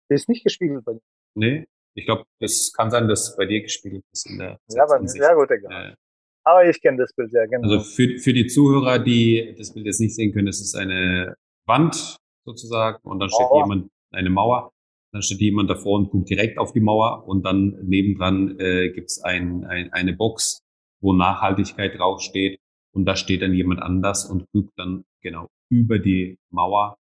[0.10, 1.02] Der ist nicht gespiegelt bei dir.
[1.36, 5.16] Nee, ich glaube, es kann sein, dass bei dir gespiegelt ist in der Ja, mir.
[5.16, 5.92] Ja, gut, egal.
[5.92, 5.96] Äh,
[6.44, 7.64] Aber ich kenne das Bild ja, genau.
[7.64, 11.36] Also für, für die Zuhörer, die das Bild jetzt nicht sehen können, es ist eine
[11.66, 13.64] Wand sozusagen und dann steht Mauer.
[13.64, 14.72] jemand, eine Mauer,
[15.18, 19.10] dann steht jemand davor und guckt direkt auf die Mauer und dann nebendran äh, gibt
[19.10, 20.62] es ein, ein, eine Box,
[21.02, 22.60] wo Nachhaltigkeit draufsteht
[22.94, 27.00] und da steht dann jemand anders und guckt dann genau über die Mauer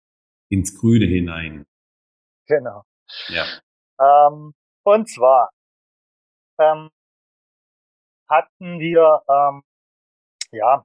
[0.50, 1.68] ins Grüne hinein.
[2.48, 2.82] Genau.
[3.28, 3.46] Ja.
[4.02, 5.52] Ähm, und zwar
[6.60, 6.90] ähm,
[8.28, 9.62] hatten wir ähm,
[10.52, 10.84] ja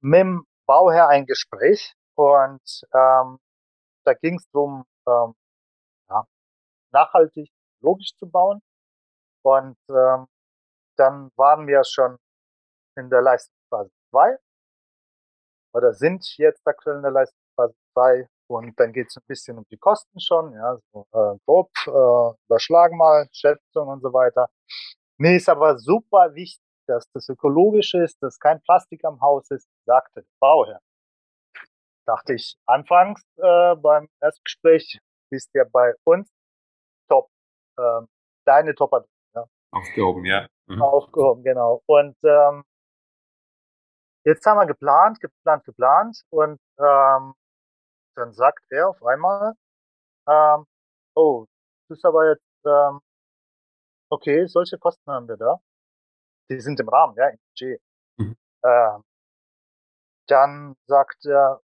[0.00, 2.62] mit dem Bauherr ein Gespräch und
[2.94, 3.38] ähm,
[4.04, 5.34] da ging es darum, ähm,
[6.92, 8.60] nachhaltig, logisch zu bauen.
[9.42, 10.26] Und ähm,
[10.96, 12.18] dann waren wir schon
[12.96, 14.36] in der Leistungsphase 2
[15.74, 19.64] oder sind jetzt aktuell in der Leistungsphase 2 und dann geht es ein bisschen um
[19.70, 24.48] die Kosten schon, ja, so, äh, grob, äh, überschlagen mal, Schätzung und so weiter.
[25.18, 29.68] Mir ist aber super wichtig, dass das ökologisch ist, dass kein Plastik am Haus ist,
[29.84, 30.80] sagte der Bauherr.
[32.06, 34.98] Dachte ich anfangs äh, beim Erstgespräch,
[35.30, 36.30] bist ja bei uns
[37.78, 38.06] top, äh,
[38.44, 39.44] deine top ja.
[39.70, 40.48] Aufgehoben, ja.
[40.66, 40.82] Mhm.
[40.82, 41.82] Aufgehoben, genau.
[41.86, 42.64] Und ähm,
[44.24, 47.34] jetzt haben wir geplant, geplant, geplant und ähm,
[48.14, 49.54] dann sagt er auf einmal,
[50.28, 50.66] ähm,
[51.14, 51.46] oh,
[51.88, 53.00] das ist aber jetzt, ähm,
[54.10, 55.60] okay, solche Kosten haben wir da.
[56.50, 57.80] Die sind im Rahmen, ja, im Budget.
[58.16, 58.36] Mhm.
[58.64, 59.04] Ähm,
[60.26, 61.60] dann sagt er,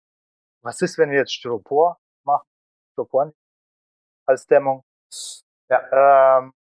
[0.63, 2.47] was ist, wenn wir jetzt Styropor machen?
[2.93, 3.32] Styropor
[4.28, 4.84] als Dämmung.
[5.71, 6.38] Ja.
[6.39, 6.53] Ähm,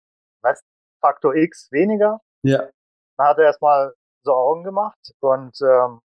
[0.43, 0.65] weißt,
[1.01, 2.21] Faktor X weniger.
[2.43, 2.69] Ja.
[3.17, 6.01] Dann hat er erstmal so Augen gemacht und ähm,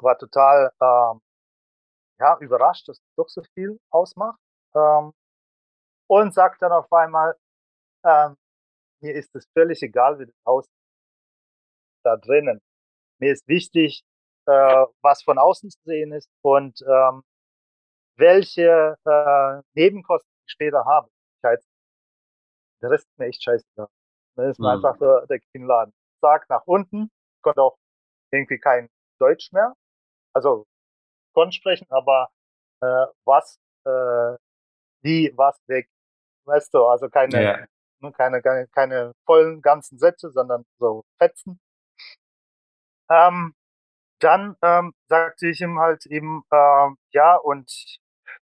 [0.00, 1.20] war total ähm,
[2.18, 4.38] ja, überrascht, dass es doch so viel ausmacht.
[4.74, 5.12] Ähm,
[6.08, 7.36] und sagt dann auf einmal,
[8.04, 8.36] ähm,
[9.00, 10.72] mir ist es völlig egal, wie das aussieht.
[12.04, 12.60] Da drinnen.
[13.18, 14.02] Mir ist wichtig,
[14.46, 17.22] äh, was von außen zu sehen ist und ähm,
[18.16, 21.08] welche äh, Nebenkosten ich später habe.
[22.82, 23.88] Der Rest ist mir echt scheißegal.
[24.36, 24.84] Das ist mir mhm.
[24.84, 25.92] einfach der, der Kinnladen.
[26.20, 27.10] Sag nach unten,
[27.42, 27.76] konnte auch
[28.30, 28.88] irgendwie kein
[29.18, 29.74] Deutsch mehr.
[30.34, 30.66] Also
[31.34, 32.28] konnte sprechen, aber
[32.80, 34.36] äh, was, äh,
[35.02, 35.88] wie, was weg.
[36.44, 37.66] Weißt du, also keine, ja.
[38.00, 41.60] ne, keine, keine, keine vollen ganzen Sätze, sondern so Fetzen.
[43.10, 43.54] Ähm,
[44.20, 47.70] dann ähm, sagte ich ihm halt eben, äh, ja, und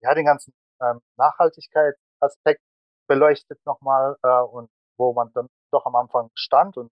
[0.02, 2.62] ja, den ganzen ähm, Nachhaltigkeitsaspekt
[3.08, 6.92] beleuchtet nochmal äh, und wo man dann doch am Anfang stand und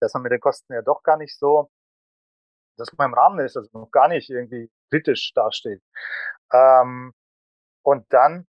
[0.00, 1.70] dass man mit den Kosten ja doch gar nicht so,
[2.76, 5.82] dass man im Rahmen ist, also noch gar nicht irgendwie kritisch dasteht.
[6.52, 7.12] Ähm,
[7.84, 8.46] und dann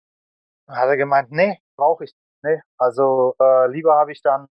[0.67, 2.13] hat er gemeint, nee, brauche ich.
[2.43, 4.47] Nee, also äh, lieber habe ich dann,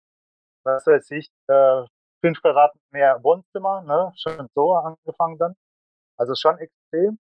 [0.64, 1.84] was weiß ich, äh,
[2.20, 4.12] fünf Quadrat mehr Wohnzimmer, ne?
[4.16, 5.54] Schon so angefangen dann.
[6.18, 7.18] Also schon extrem.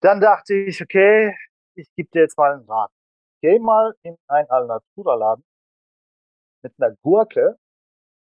[0.00, 1.36] Dann dachte ich, okay,
[1.76, 2.90] ich gebe dir jetzt mal einen Rat.
[3.42, 5.44] Geh mal in ein Alnatura-Laden
[6.62, 7.58] mit einer Gurke,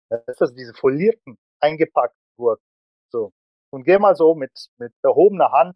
[0.09, 2.63] das ist also diese folierten, eingepackten Gurken,
[3.11, 3.31] so.
[3.71, 5.75] Und geh mal so mit, mit erhobener Hand,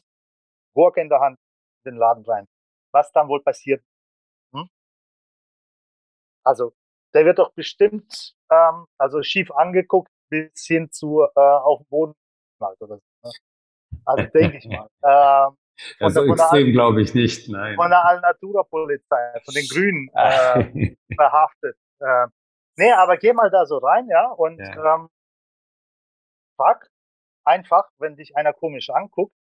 [0.76, 1.40] Gurke in der Hand,
[1.86, 2.48] in den Laden rein.
[2.94, 3.84] Was dann wohl passiert?
[4.54, 4.70] Hm?
[6.46, 6.74] Also,
[7.14, 12.14] der wird doch bestimmt, ähm, also schief angeguckt, bis hin zu äh, auf dem Boden
[12.80, 13.02] oder so.
[13.24, 13.32] Ne?
[14.06, 14.88] Also denke ich mal.
[15.06, 15.58] Ähm,
[16.00, 17.76] also der, extrem glaube ich nicht, nein.
[17.76, 21.78] Von der Alnatura-Polizei, von den Grünen äh, verhaftet.
[22.00, 22.28] Äh,
[22.78, 24.96] nee, aber geh mal da so rein, ja, und ja.
[24.96, 25.10] Ähm,
[26.58, 26.90] frag
[27.46, 29.34] einfach, wenn dich einer komisch anguckt,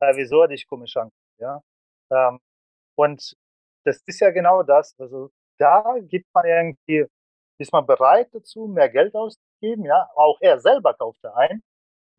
[0.00, 1.60] äh, wieso er dich komisch anguckt, ja.
[2.10, 2.40] Ähm,
[2.96, 3.34] und
[3.84, 4.94] das ist ja genau das.
[4.98, 7.06] Also da gibt man irgendwie,
[7.58, 10.08] ist man bereit dazu, mehr Geld auszugeben, ja.
[10.14, 11.62] Auch er selber kauft er ein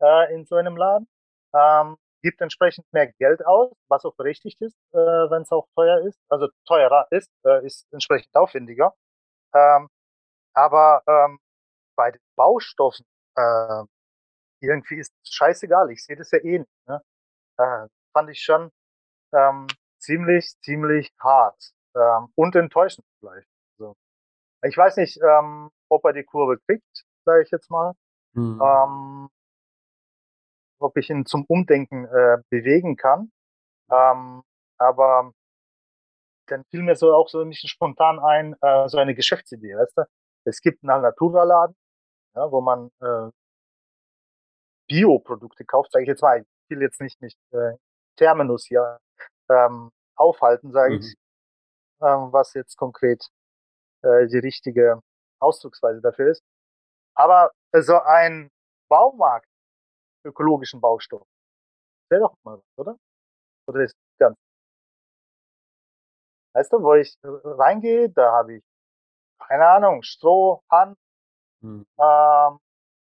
[0.00, 1.08] äh, in so einem Laden.
[1.54, 6.00] Ähm, gibt entsprechend mehr Geld aus, was auch berechtigt ist, äh, wenn es auch teuer
[6.06, 6.20] ist.
[6.28, 8.94] Also teurer ist, äh, ist entsprechend aufwendiger.
[9.54, 9.88] Ähm,
[10.54, 11.38] aber ähm,
[11.96, 13.06] bei den Baustoffen
[13.36, 13.84] äh,
[14.60, 15.90] irgendwie ist es scheißegal.
[15.90, 16.88] Ich sehe das ja eh nicht.
[16.88, 17.02] Ne?
[17.58, 18.70] Äh, fand ich schon
[19.34, 19.66] ähm,
[19.98, 23.48] ziemlich, ziemlich hart ähm, und enttäuschend vielleicht.
[23.78, 23.96] Also,
[24.64, 27.94] ich weiß nicht, ähm, ob er die Kurve kriegt, sage ich jetzt mal.
[28.34, 28.60] Mhm.
[28.62, 29.28] Ähm,
[30.82, 33.30] ob ich ihn zum Umdenken äh, bewegen kann.
[33.90, 34.42] Ähm,
[34.78, 35.32] aber
[36.46, 40.02] dann fiel mir so auch so bisschen spontan ein, äh, so eine Geschäftsidee, weißt du?
[40.44, 41.76] Es gibt einen Alnatura-Laden,
[42.34, 43.30] ja, wo man äh,
[44.88, 46.40] Bioprodukte kauft, sage ich jetzt mal.
[46.40, 47.74] Ich will jetzt nicht nicht äh,
[48.16, 48.98] Terminus hier
[49.50, 51.00] ähm, aufhalten, sage mhm.
[51.00, 51.14] ich,
[52.02, 53.28] ähm, was jetzt konkret
[54.02, 55.00] äh, die richtige
[55.40, 56.42] Ausdrucksweise dafür ist.
[57.14, 58.50] Aber so ein
[58.88, 59.48] Baumarkt
[60.24, 61.26] ökologischen Baustoff.
[62.10, 62.98] Wäre doch mal was, oder?
[63.66, 64.36] Oder ist ganz.
[66.54, 68.64] Weißt du, wo ich reingehe, da habe ich,
[69.38, 70.98] keine Ahnung, Stroh, Hand,
[71.62, 71.86] hm.
[71.98, 72.58] ähm,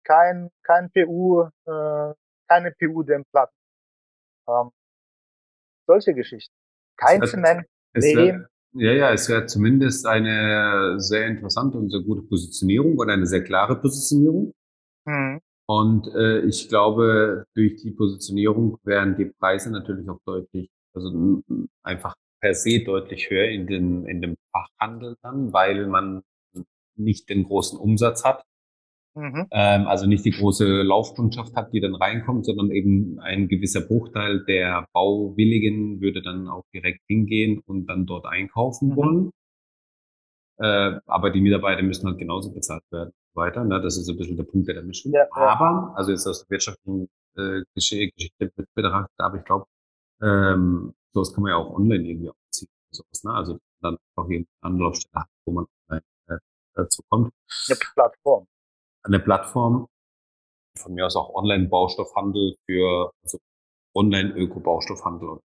[0.05, 2.15] kein, kein PU, äh,
[2.49, 3.57] keine PU-Dämmplatten.
[4.49, 4.71] Ähm,
[5.87, 6.55] solche Geschichten.
[6.97, 8.47] Kein das Zement, Lehm.
[8.73, 13.43] Ja, ja, es wäre zumindest eine sehr interessante und sehr gute Positionierung oder eine sehr
[13.43, 14.53] klare Positionierung.
[15.07, 15.41] Mhm.
[15.71, 21.43] Und äh, ich glaube, durch die Positionierung wären die Preise natürlich auch deutlich, also
[21.83, 26.23] einfach per se deutlich höher in, den, in dem Fachhandel dann, weil man
[26.97, 28.45] nicht den großen Umsatz hat.
[29.15, 29.47] Mhm.
[29.51, 34.45] Ähm, also nicht die große Laufkundschaft hat, die dann reinkommt, sondern eben ein gewisser Bruchteil
[34.47, 38.97] der Bauwilligen würde dann auch direkt hingehen und dann dort einkaufen mhm.
[38.97, 39.31] wollen.
[40.61, 43.65] Äh, aber die Mitarbeiter müssen halt genauso bezahlt werden weiter.
[43.65, 43.81] Ne?
[43.81, 45.15] Das ist so ein bisschen der Punkt, der da mitspielt.
[45.15, 49.67] Ja, aber, also jetzt aus der wirtschaftlichen äh, Geschichte mit betrachtet, aber ich glaube,
[50.21, 52.69] ähm, sowas kann man ja auch online irgendwie aufziehen.
[52.91, 53.33] Sowas, ne?
[53.33, 56.39] Also dann auch eine Anlaufstelle hat, wo man online äh,
[56.75, 57.33] dazu kommt.
[57.69, 58.47] Eine Plattform.
[59.05, 59.89] Eine Plattform,
[60.79, 63.39] von mir aus auch Online-Baustoffhandel für also
[63.95, 65.41] Online-Öko-Baustoffhandel.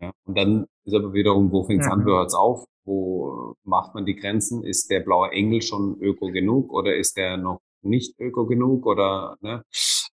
[0.00, 1.92] Ja, und dann ist aber wiederum, wo fängt es mhm.
[1.92, 2.66] an, wo hört auf?
[2.84, 4.62] Wo macht man die Grenzen?
[4.62, 9.36] Ist der blaue Engel schon öko genug oder ist der noch nicht öko genug oder
[9.40, 9.62] ne?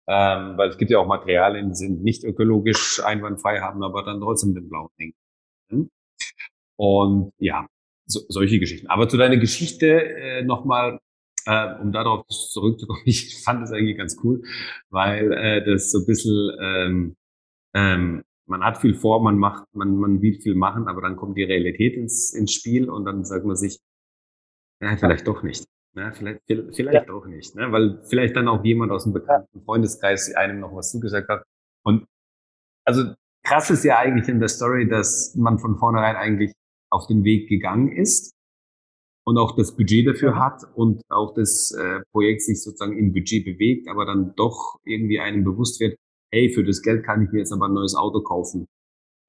[0.06, 4.20] Ähm, weil es gibt ja auch Materialien, die sind nicht ökologisch einwandfrei, haben aber dann
[4.20, 5.88] trotzdem den blauen Engel.
[6.76, 7.66] Und ja,
[8.06, 8.88] so, solche Geschichten.
[8.88, 10.98] Aber zu deiner Geschichte äh, nochmal,
[11.46, 14.42] äh, um darauf zurückzukommen, ich fand das eigentlich ganz cool,
[14.88, 17.16] weil äh, das so ein bisschen ähm,
[17.74, 21.38] ähm, man hat viel vor, man macht, man, man will viel machen, aber dann kommt
[21.38, 23.78] die Realität ins, ins Spiel und dann sagt man sich,
[24.82, 25.64] Ja, vielleicht doch nicht.
[25.94, 27.14] Ja, vielleicht vielleicht ja.
[27.14, 27.72] auch nicht, ne?
[27.72, 31.42] weil vielleicht dann auch jemand aus dem bekannten Freundeskreis einem noch was zugesagt hat.
[31.84, 32.06] Und
[32.84, 36.52] also krass ist ja eigentlich in der Story, dass man von vornherein eigentlich
[36.90, 38.32] auf den Weg gegangen ist
[39.24, 43.44] und auch das Budget dafür hat und auch das äh, Projekt sich sozusagen im Budget
[43.44, 45.96] bewegt, aber dann doch irgendwie einem bewusst wird,
[46.32, 48.66] hey, für das Geld kann ich mir jetzt aber ein neues Auto kaufen.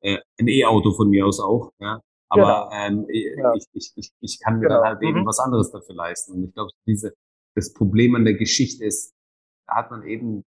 [0.01, 2.01] Äh, ein E-Auto von mir aus auch, ja.
[2.29, 3.01] Aber genau.
[3.01, 3.53] ähm, ja.
[3.55, 4.75] ich, ich, ich, ich kann mir genau.
[4.75, 5.07] dann halt mhm.
[5.07, 6.33] eben was anderes dafür leisten.
[6.33, 7.13] Und ich glaube, diese,
[7.55, 9.13] das Problem an der Geschichte ist,
[9.67, 10.43] da hat man eben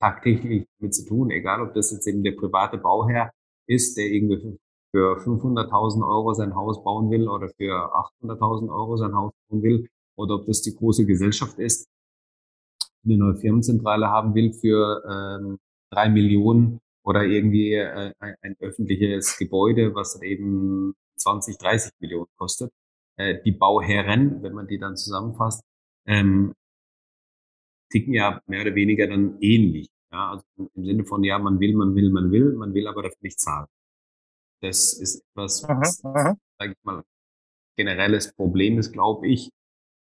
[0.00, 3.30] tagtäglich mit zu tun, egal ob das jetzt eben der private Bauherr
[3.66, 4.58] ist, der irgendwie
[4.92, 9.88] für 500.000 Euro sein Haus bauen will oder für 800.000 Euro sein Haus bauen will
[10.16, 11.88] oder ob das die große Gesellschaft ist,
[13.04, 15.58] eine neue Firmenzentrale haben will für ähm,
[15.94, 22.72] drei Millionen oder irgendwie äh, ein, ein öffentliches Gebäude, was eben 20, 30 Millionen kostet.
[23.16, 25.62] Äh, die Bauherren, wenn man die dann zusammenfasst,
[26.06, 26.54] ähm,
[27.90, 29.88] ticken ja mehr oder weniger dann ähnlich.
[30.12, 33.02] Ja, also im Sinne von, ja, man will, man will, man will, man will aber
[33.02, 33.66] dafür nicht zahlen.
[34.62, 37.02] Das ist etwas, was, sage ich mal,
[37.76, 39.50] generelles Problem ist, glaube ich,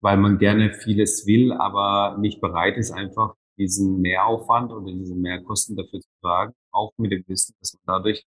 [0.02, 5.76] weil man gerne vieles will, aber nicht bereit ist, einfach diesen Mehraufwand oder diese Mehrkosten
[5.76, 8.24] dafür zu tragen, auch mit dem Wissen, dass man dadurch,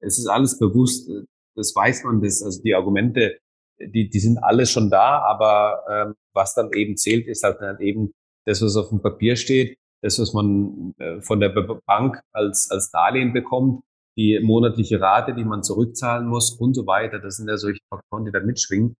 [0.00, 1.10] es ist alles bewusst,
[1.54, 3.38] das weiß man, das, also die Argumente,
[3.78, 7.80] die, die sind alle schon da, aber ähm, was dann eben zählt, ist halt, halt
[7.80, 8.12] eben
[8.46, 11.50] das, was auf dem Papier steht, das, was man äh, von der
[11.86, 13.84] Bank als, als Darlehen bekommt,
[14.16, 17.18] die monatliche Rate, die man zurückzahlen muss und so weiter.
[17.18, 18.94] Das sind ja solche Faktoren, die da mitschwingen.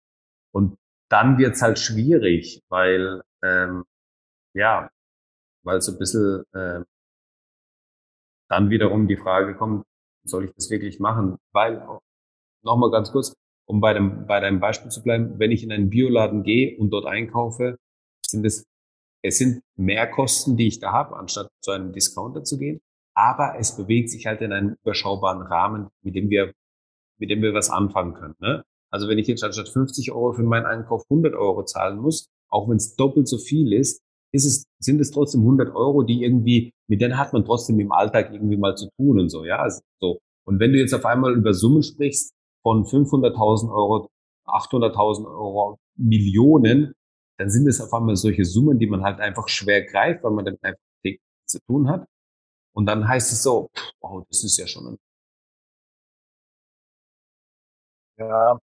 [0.54, 0.76] Und
[1.10, 3.84] dann wird's halt schwierig, weil ähm,
[4.54, 4.90] ja,
[5.64, 6.80] weil so ein bisschen äh,
[8.48, 9.84] dann wiederum die Frage kommt,
[10.24, 11.38] soll ich das wirklich machen?
[11.52, 11.86] Weil
[12.62, 13.34] nochmal ganz kurz,
[13.66, 16.90] um bei dem, bei deinem Beispiel zu bleiben, wenn ich in einen Bioladen gehe und
[16.90, 17.78] dort einkaufe,
[18.26, 18.64] sind es,
[19.22, 22.80] es sind mehr Kosten, die ich da habe, anstatt zu einem Discounter zu gehen.
[23.14, 26.52] Aber es bewegt sich halt in einem überschaubaren Rahmen, mit dem wir,
[27.18, 28.34] mit dem wir was anfangen können.
[28.40, 28.64] Ne?
[28.90, 32.68] Also wenn ich jetzt anstatt 50 Euro für meinen Einkauf 100 Euro zahlen muss, auch
[32.68, 36.72] wenn es doppelt so viel ist, ist es, sind es trotzdem 100 Euro, die irgendwie,
[36.88, 39.80] mit denen hat man trotzdem im Alltag irgendwie mal zu tun und so, ja, also
[40.00, 40.18] so.
[40.44, 44.08] Und wenn du jetzt auf einmal über Summen sprichst, von 500.000 Euro,
[44.46, 46.94] 800.000 Euro, Millionen,
[47.38, 50.44] dann sind es auf einmal solche Summen, die man halt einfach schwer greift, weil man
[50.44, 50.80] damit einfach
[51.46, 52.06] zu tun hat.
[52.74, 53.68] Und dann heißt es so,
[54.00, 54.98] wow, das ist ja schon ein
[58.18, 58.58] Ja,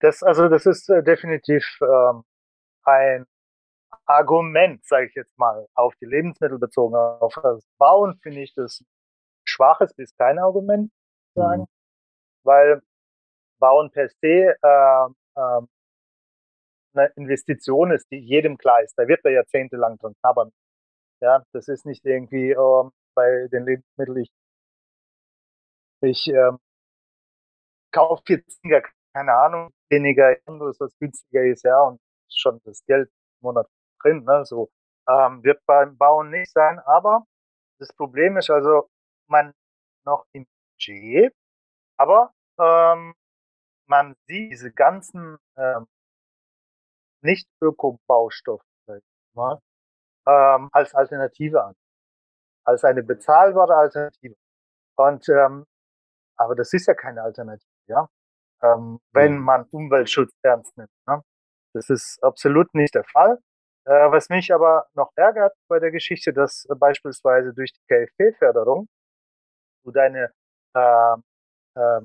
[0.00, 2.22] das, also das ist äh, definitiv ähm,
[2.84, 3.26] ein
[4.06, 6.94] Argument, sage ich jetzt mal, auf die Lebensmittel bezogen.
[6.94, 8.84] Auf das Bauen finde ich das
[9.44, 10.92] schwaches bis kein Argument
[11.34, 11.66] sagen, mhm.
[12.44, 12.82] weil
[13.58, 15.60] Bauen per se äh, äh,
[16.92, 18.94] eine Investition ist, die jedem klar ist.
[18.98, 20.50] Da wird er jahrzehntelang dran knabbern.
[21.20, 24.30] Ja, das ist nicht irgendwie äh, bei den Lebensmitteln, ich,
[26.02, 26.52] ich äh,
[27.92, 28.60] kaufe jetzt
[29.12, 33.66] keine Ahnung, weniger anderes, was günstiger ist, ja, und schon das Geld im Monat
[34.02, 34.70] drin, ne, so.
[35.08, 37.24] Ähm, wird beim Bauen nicht sein, aber
[37.78, 38.88] das Problem ist also,
[39.28, 39.52] man
[40.04, 41.34] noch im Budget,
[41.96, 43.14] aber ähm,
[43.86, 45.86] man sieht diese ganzen ähm,
[47.22, 48.62] Nicht-Öko-Baustoffe
[50.26, 51.74] ähm, als Alternative an.
[52.64, 54.36] Als eine bezahlbare Alternative.
[54.96, 55.66] Und ähm,
[56.36, 58.08] aber das ist ja keine Alternative, ja.
[58.62, 59.44] Ähm, wenn mhm.
[59.44, 60.90] man Umweltschutz ernst nimmt.
[61.06, 61.22] Ne?
[61.74, 63.38] Das ist absolut nicht der Fall.
[63.86, 68.88] Äh, was mich aber noch ärgert bei der Geschichte, dass äh, beispielsweise durch die KfW-Förderung
[69.84, 70.32] du deine
[70.74, 71.14] äh,
[71.76, 72.00] äh,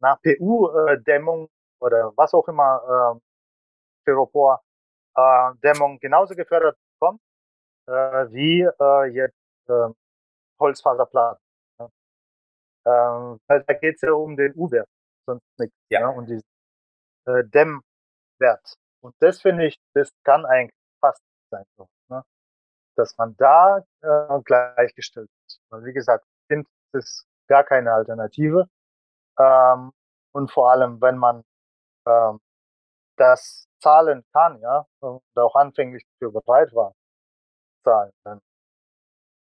[0.00, 1.48] nach PU-Dämmung
[1.80, 3.20] oder was auch immer, äh,
[4.02, 7.20] Styropor-Dämmung genauso gefördert bekommt,
[7.88, 7.92] äh,
[8.32, 9.36] wie äh, jetzt
[9.68, 9.88] äh,
[10.60, 11.42] Holzfaserplatten.
[11.80, 11.88] Ja.
[12.86, 14.88] Ähm, weil da geht es ja um den U-Wert,
[15.26, 15.76] sonst nichts.
[15.90, 16.00] Ja.
[16.00, 16.08] ja.
[16.08, 16.42] Und diesen
[17.26, 18.76] äh, Dämmwert.
[19.02, 21.64] Und das finde ich, das kann eigentlich fast sein.
[21.76, 22.22] So, ne?
[22.96, 25.60] Dass man da äh, gleichgestellt ist.
[25.70, 28.68] Weil wie gesagt, das ist gar keine Alternative.
[29.38, 29.92] Ähm,
[30.32, 31.42] und vor allem, wenn man
[32.06, 32.40] ähm,
[33.16, 36.94] das zahlen kann, ja, und auch anfänglich für bereit war,
[37.84, 38.40] zahlen, dann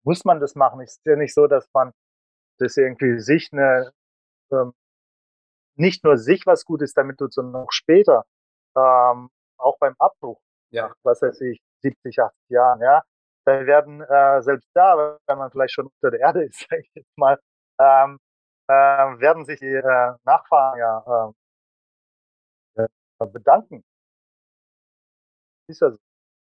[0.04, 0.80] muss man das machen.
[0.80, 1.92] Es ist ja nicht so, dass man
[2.58, 3.92] das irgendwie sich eine,
[4.52, 4.72] ähm,
[5.76, 8.24] nicht nur sich was gut ist, damit du so noch später,
[8.76, 10.40] ähm, auch beim Abbruch,
[10.70, 10.92] ja.
[11.02, 13.02] was weiß ich, 70, 80 Jahren, ja,
[13.44, 16.90] da werden äh, selbst da, wenn man vielleicht schon unter der Erde ist, sag ich
[16.94, 17.38] jetzt mal,
[17.80, 18.18] ähm,
[18.68, 18.74] äh,
[19.20, 21.32] werden sich die äh, Nachfahren ja
[22.76, 23.82] äh, äh bedanken.
[25.68, 25.98] Ist ja so.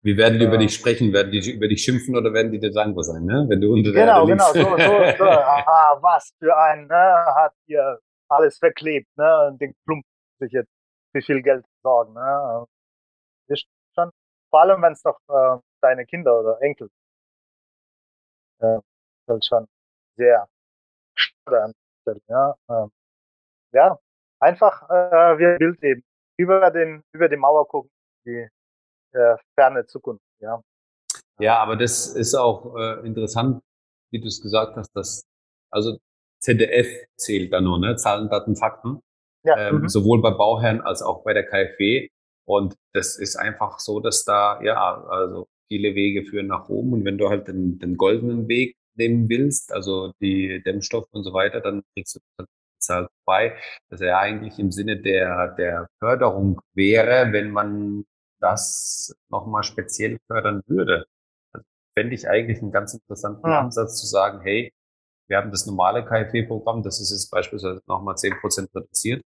[0.03, 1.13] Wie werden die über dich sprechen?
[1.13, 3.45] Werden die über dich schimpfen oder werden die dir dankbar sein, ne?
[3.47, 5.23] Wenn du unter der Genau, genau, so, so, so.
[5.29, 10.09] Aha, was für ein, ne, hat hier alles verklebt, ne, und den Klumpen
[10.39, 10.71] sich jetzt
[11.13, 12.65] für viel Geld sorgen, ne.
[13.47, 13.65] Ist
[13.95, 14.11] schon,
[14.49, 16.89] vor allem wenn es noch äh, deine Kinder oder Enkel
[18.63, 18.79] äh,
[19.27, 19.67] ist schon
[20.17, 20.47] sehr
[21.15, 22.55] schade an der Stelle, ja.
[22.69, 22.91] Ähm,
[23.73, 23.99] ja,
[24.39, 26.03] einfach äh, wie ein Bild eben
[26.37, 27.91] über den über die Mauer gucken,
[28.25, 28.47] die
[29.13, 30.61] äh, ferne Zukunft, ja.
[31.39, 33.61] Ja, aber das ist auch äh, interessant,
[34.11, 35.23] wie du es gesagt hast, dass
[35.71, 35.97] also
[36.39, 37.95] ZDF zählt da nur, ne?
[37.95, 39.01] Zahlen, Daten, Fakten.
[39.45, 39.89] Ja, ähm, mhm.
[39.89, 42.07] sowohl bei Bauherren als auch bei der KfW.
[42.45, 46.93] Und das ist einfach so, dass da, ja, also viele Wege führen nach oben.
[46.93, 51.33] Und wenn du halt den, den goldenen Weg nehmen willst, also die Dämmstoffe und so
[51.33, 52.45] weiter, dann kriegst du
[52.79, 53.55] zahlt bei,
[53.89, 58.05] dass er eigentlich im Sinne der, der Förderung wäre, wenn man
[58.39, 61.05] das nochmal speziell fördern würde.
[61.53, 61.65] Also
[61.97, 63.61] fände ich eigentlich einen ganz interessanten ja.
[63.61, 64.71] Ansatz zu sagen, hey,
[65.29, 69.23] wir haben das normale KfW-Programm, das ist jetzt beispielsweise nochmal zehn Prozent reduziert.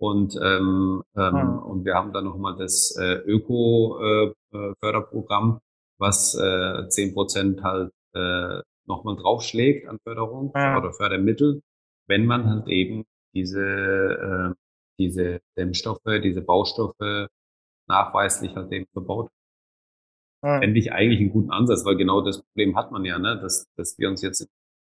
[0.00, 1.56] Und, ähm, ähm, ja.
[1.66, 5.60] und wir haben dann nochmal das äh, Öko-Förderprogramm, äh,
[5.98, 10.78] was äh, zehn Prozent halt äh, nochmal draufschlägt an Förderung ja.
[10.78, 11.62] oder Fördermittel,
[12.06, 14.54] wenn man halt eben diese, äh,
[14.98, 17.28] diese Dämmstoffe, diese Baustoffe
[17.88, 19.30] nachweislich halt eben verbaut.
[20.42, 20.60] Mhm.
[20.60, 23.40] Fände ich eigentlich einen guten Ansatz, weil genau das Problem hat man ja, ne?
[23.40, 24.48] dass, dass wir uns jetzt,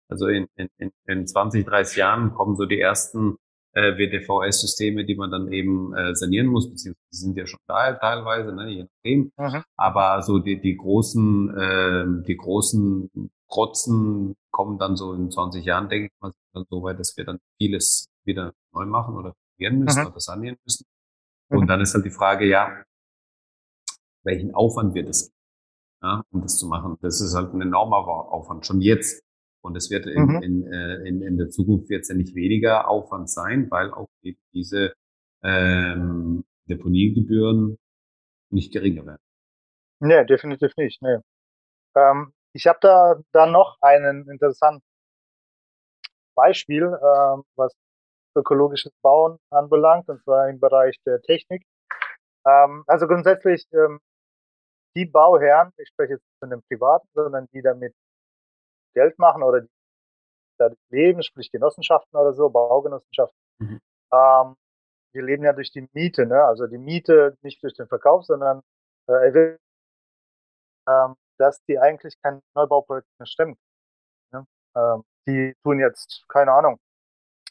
[0.09, 3.39] also in, in, in 20, 30 Jahren kommen so die ersten
[3.75, 8.55] äh, WDVS-Systeme, die man dann eben äh, sanieren muss, beziehungsweise sind ja schon da teilweise,
[8.55, 9.33] ne, je nachdem.
[9.37, 9.65] Mhm.
[9.77, 13.11] Aber so die, die großen, äh, die großen
[13.49, 17.25] Protzen kommen dann so in 20 Jahren, denke ich mal, dann so weit, dass wir
[17.25, 20.09] dann vieles wieder neu machen oder probieren müssen mhm.
[20.09, 20.85] oder sanieren müssen.
[21.49, 22.83] Und dann ist halt die Frage, ja,
[24.25, 25.33] welchen Aufwand wird es
[26.03, 26.97] ja, um das zu machen?
[27.03, 29.23] Das ist halt ein enormer Aufwand, schon jetzt.
[29.63, 30.43] Und es wird in, mhm.
[30.43, 34.41] in, äh, in, in der Zukunft jetzt ja nicht weniger Aufwand sein, weil auch eben
[34.53, 34.93] diese
[35.43, 37.79] ähm, Deponiegebühren
[38.51, 39.23] nicht geringer werden.
[40.01, 41.01] Nee, definitiv nicht.
[41.01, 41.19] Nee.
[41.97, 44.85] Ähm, ich habe da dann noch einen interessanten
[46.35, 47.73] Beispiel, äh, was
[48.37, 51.65] ökologisches Bauen anbelangt, und zwar im Bereich der Technik.
[52.47, 54.01] Ähm, also grundsätzlich ähm,
[54.97, 57.95] die Bauherren, ich spreche jetzt von den Privaten, sondern die damit
[58.95, 59.69] Geld machen oder die
[60.59, 63.81] dadurch leben, sprich Genossenschaften oder so, Baugenossenschaften, mhm.
[64.13, 64.57] ähm,
[65.15, 66.45] die leben ja durch die Miete, ne?
[66.45, 68.63] also die Miete nicht durch den Verkauf, sondern
[69.09, 69.57] äh,
[70.89, 73.57] ähm, dass die eigentlich kein Neubauprojekt mehr stemmen.
[74.33, 74.47] Ne?
[74.77, 76.79] Ähm, die tun jetzt, keine Ahnung,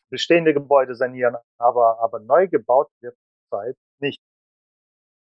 [0.09, 3.15] bestehende Gebäude sanieren, aber, aber neu gebaut wird
[3.49, 4.21] zurzeit nicht.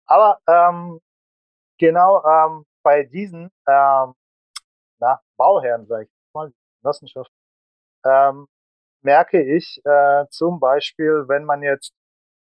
[0.06, 0.99] Aber ähm,
[1.78, 4.14] genau ähm, bei diesen ähm,
[5.02, 7.32] na, Bauherren, sage ich mal, Genossenschaft,
[8.06, 8.47] ähm,
[9.04, 11.93] merke ich äh, zum Beispiel, wenn man jetzt,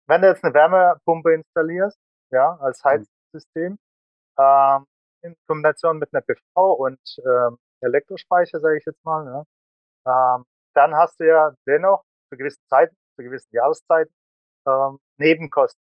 [0.08, 1.98] wenn du jetzt eine Wärmepumpe installierst,
[2.32, 2.88] ja, als mhm.
[2.88, 3.78] Heizsystem,
[4.38, 4.86] ähm,
[5.22, 10.44] in Kombination mit einer PV und ähm, Elektrospeicher, sage ich jetzt mal, ja, ähm,
[10.74, 14.14] dann hast du ja dennoch zu gewissen Zeiten, zu gewissen Jahreszeiten
[14.66, 15.82] ähm, Nebenkosten,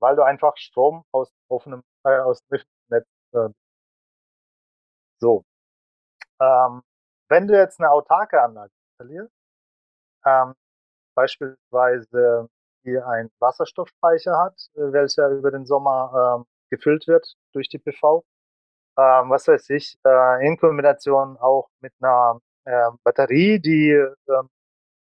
[0.00, 3.48] weil du einfach Strom aus offenem, äh, aus dem Netz äh,
[5.20, 5.44] so.
[6.40, 6.82] Ähm,
[7.28, 9.32] wenn du jetzt eine autarke Anlage installierst,
[10.24, 10.54] ähm,
[11.14, 12.48] beispielsweise
[12.84, 18.24] die einen Wasserstoffspeicher hat, äh, welcher über den Sommer ähm, gefüllt wird durch die PV,
[18.98, 24.50] ähm, was weiß ich, äh, in Kombination auch mit einer äh, Batterie, die ähm,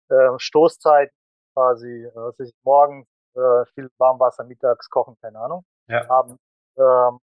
[0.08, 1.12] äh, Stoßzeit
[1.54, 6.08] quasi, äh, was ich morgens äh, viel Warmwasser, mittags kochen, keine Ahnung, ja.
[6.08, 6.38] haben,
[6.76, 7.18] ähm,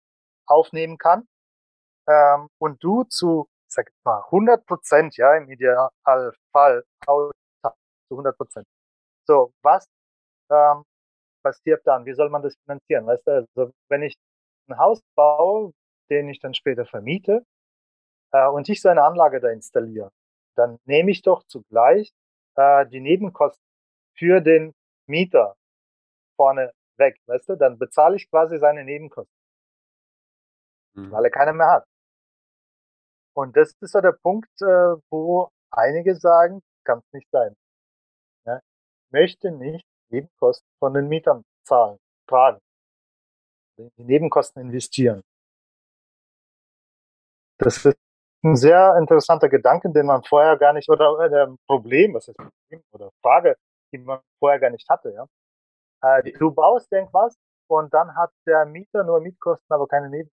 [0.46, 1.26] aufnehmen kann.
[2.08, 8.66] Ähm, und du zu, sag ich mal, 100 Prozent, ja, im Idealfall, zu 100 Prozent.
[9.26, 9.86] So, was
[10.50, 10.84] ähm,
[11.42, 12.04] passiert dann?
[12.04, 13.06] Wie soll man das finanzieren?
[13.06, 14.16] Weißt du, also, wenn ich
[14.68, 15.72] ein Haus baue,
[16.10, 17.44] den ich dann später vermiete,
[18.32, 20.10] äh, und ich so eine Anlage da installiere,
[20.56, 22.12] dann nehme ich doch zugleich
[22.56, 23.62] äh, die Nebenkosten
[24.16, 24.74] für den
[25.06, 25.56] Mieter
[26.36, 29.34] vorne weg, weißt du, dann bezahle ich quasi seine Nebenkosten,
[30.94, 31.10] mhm.
[31.10, 31.84] weil er keine mehr hat.
[33.34, 37.54] Und das ist so der Punkt, äh, wo einige sagen, kann es nicht sein.
[38.46, 38.58] Ja?
[38.58, 42.60] Ich möchte nicht Nebenkosten von den Mietern zahlen, tragen,
[43.78, 45.22] die Nebenkosten investieren.
[47.58, 47.96] Das ist
[48.44, 52.82] ein sehr interessanter Gedanke, den man vorher gar nicht, oder äh, Problem, was ist Problem,
[52.92, 53.56] oder Frage,
[53.92, 55.26] die man vorher gar nicht hatte, ja.
[56.02, 57.36] Äh, du baust irgendwas
[57.68, 60.30] und dann hat der Mieter nur Mietkosten, aber keine Neben.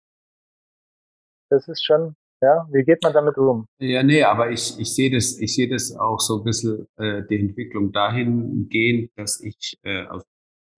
[1.51, 2.16] Das ist schon,
[2.47, 3.66] ja, wie geht man damit um?
[3.78, 7.22] Ja, nee, aber ich, ich sehe das, ich sehe das auch so ein bisschen äh,
[7.28, 10.24] die Entwicklung dahin gehen, dass ich, äh, also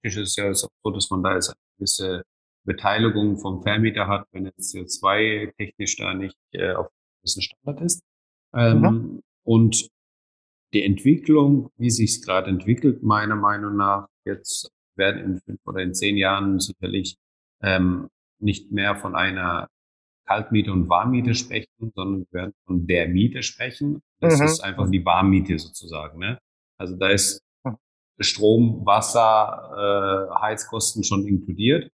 [0.03, 2.23] ist es ja so, dass man da jetzt eine gewisse
[2.65, 7.81] Beteiligung vom Vermieter hat, wenn jetzt CO2 technisch da nicht äh, auf einem gewissen Standard
[7.83, 8.03] ist.
[8.55, 9.23] Ähm, mhm.
[9.45, 9.89] Und
[10.73, 15.81] die Entwicklung, wie sich es gerade entwickelt, meiner Meinung nach, jetzt werden in fünf oder
[15.81, 17.17] in zehn Jahren sicherlich
[17.63, 18.09] ähm,
[18.41, 19.69] nicht mehr von einer
[20.29, 24.03] Kaltmiete und Warmmiete sprechen, sondern wir werden von der Miete sprechen.
[24.21, 24.45] Das mhm.
[24.45, 26.19] ist einfach die Warmmiete sozusagen.
[26.19, 26.39] Ne?
[26.79, 27.43] Also da ist.
[28.21, 31.91] Strom, Wasser, äh, Heizkosten schon inkludiert.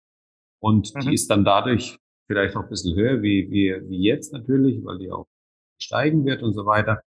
[0.61, 0.99] Und mhm.
[0.99, 4.99] die ist dann dadurch vielleicht auch ein bisschen höher wie, wie, wie jetzt natürlich, weil
[4.99, 5.25] die auch
[5.81, 7.01] steigen wird und so weiter.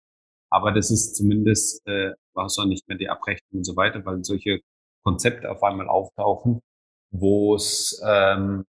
[0.50, 4.24] Aber das ist zumindest, äh, was auch nicht mehr die Abrechnung und so weiter, weil
[4.24, 4.60] solche
[5.04, 6.60] Konzepte auf einmal auftauchen,
[7.10, 8.64] wo es, ähm,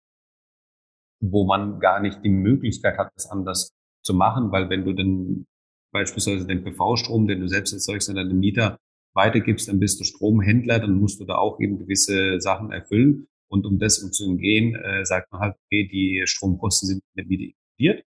[1.21, 5.45] wo man gar nicht die Möglichkeit hat, das anders zu machen, weil wenn du dann
[5.93, 8.77] beispielsweise den PV-Strom, den du selbst erzeugst, an deine Mieter
[9.13, 13.27] weitergibst, dann bist du Stromhändler, dann musst du da auch eben gewisse Sachen erfüllen.
[13.49, 17.43] Und um das zu umgehen, äh, sagt man halt, okay, die Stromkosten sind nicht wieder
[17.43, 18.05] inkludiert.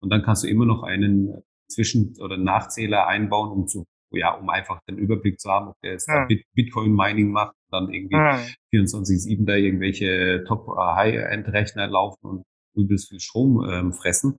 [0.00, 4.50] Und dann kannst du immer noch einen Zwischen- oder Nachzähler einbauen, um zu, ja, um
[4.50, 6.26] einfach den Überblick zu haben, ob der jetzt ja.
[6.54, 8.40] Bitcoin-Mining macht dann irgendwie ja.
[8.72, 12.42] 24-7 da irgendwelche Top-High-End-Rechner laufen und
[12.74, 14.36] übelst viel Strom ähm, fressen.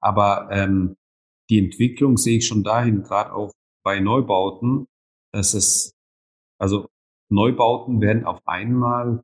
[0.00, 0.96] Aber ähm,
[1.50, 3.52] die Entwicklung sehe ich schon dahin, gerade auch
[3.84, 4.86] bei Neubauten,
[5.32, 5.92] dass es,
[6.58, 6.88] also
[7.28, 9.22] Neubauten werden auf einmal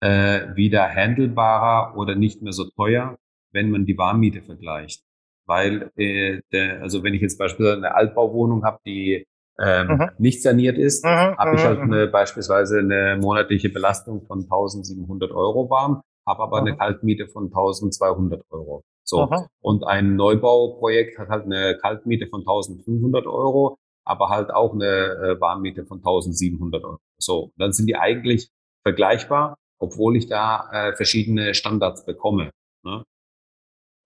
[0.00, 3.18] äh, wieder handelbarer oder nicht mehr so teuer,
[3.52, 5.02] wenn man die Warmmiete vergleicht.
[5.46, 9.26] Weil, äh, der, also wenn ich jetzt beispielsweise eine Altbauwohnung habe, die
[9.60, 10.10] ähm, mhm.
[10.18, 11.36] nicht saniert ist, mhm.
[11.36, 11.92] habe ich halt mhm.
[11.92, 16.68] eine, beispielsweise eine monatliche Belastung von 1700 Euro warm, habe aber mhm.
[16.68, 18.82] eine Kaltmiete von 1200 Euro.
[19.04, 19.26] So.
[19.26, 19.46] Mhm.
[19.60, 25.40] Und ein Neubauprojekt hat halt eine Kaltmiete von 1500 Euro, aber halt auch eine äh,
[25.40, 26.98] Warmmiete von 1700 Euro.
[27.20, 27.50] So.
[27.56, 28.48] dann sind die eigentlich
[28.84, 32.50] vergleichbar obwohl ich da äh, verschiedene Standards bekomme.
[32.84, 33.04] Ne?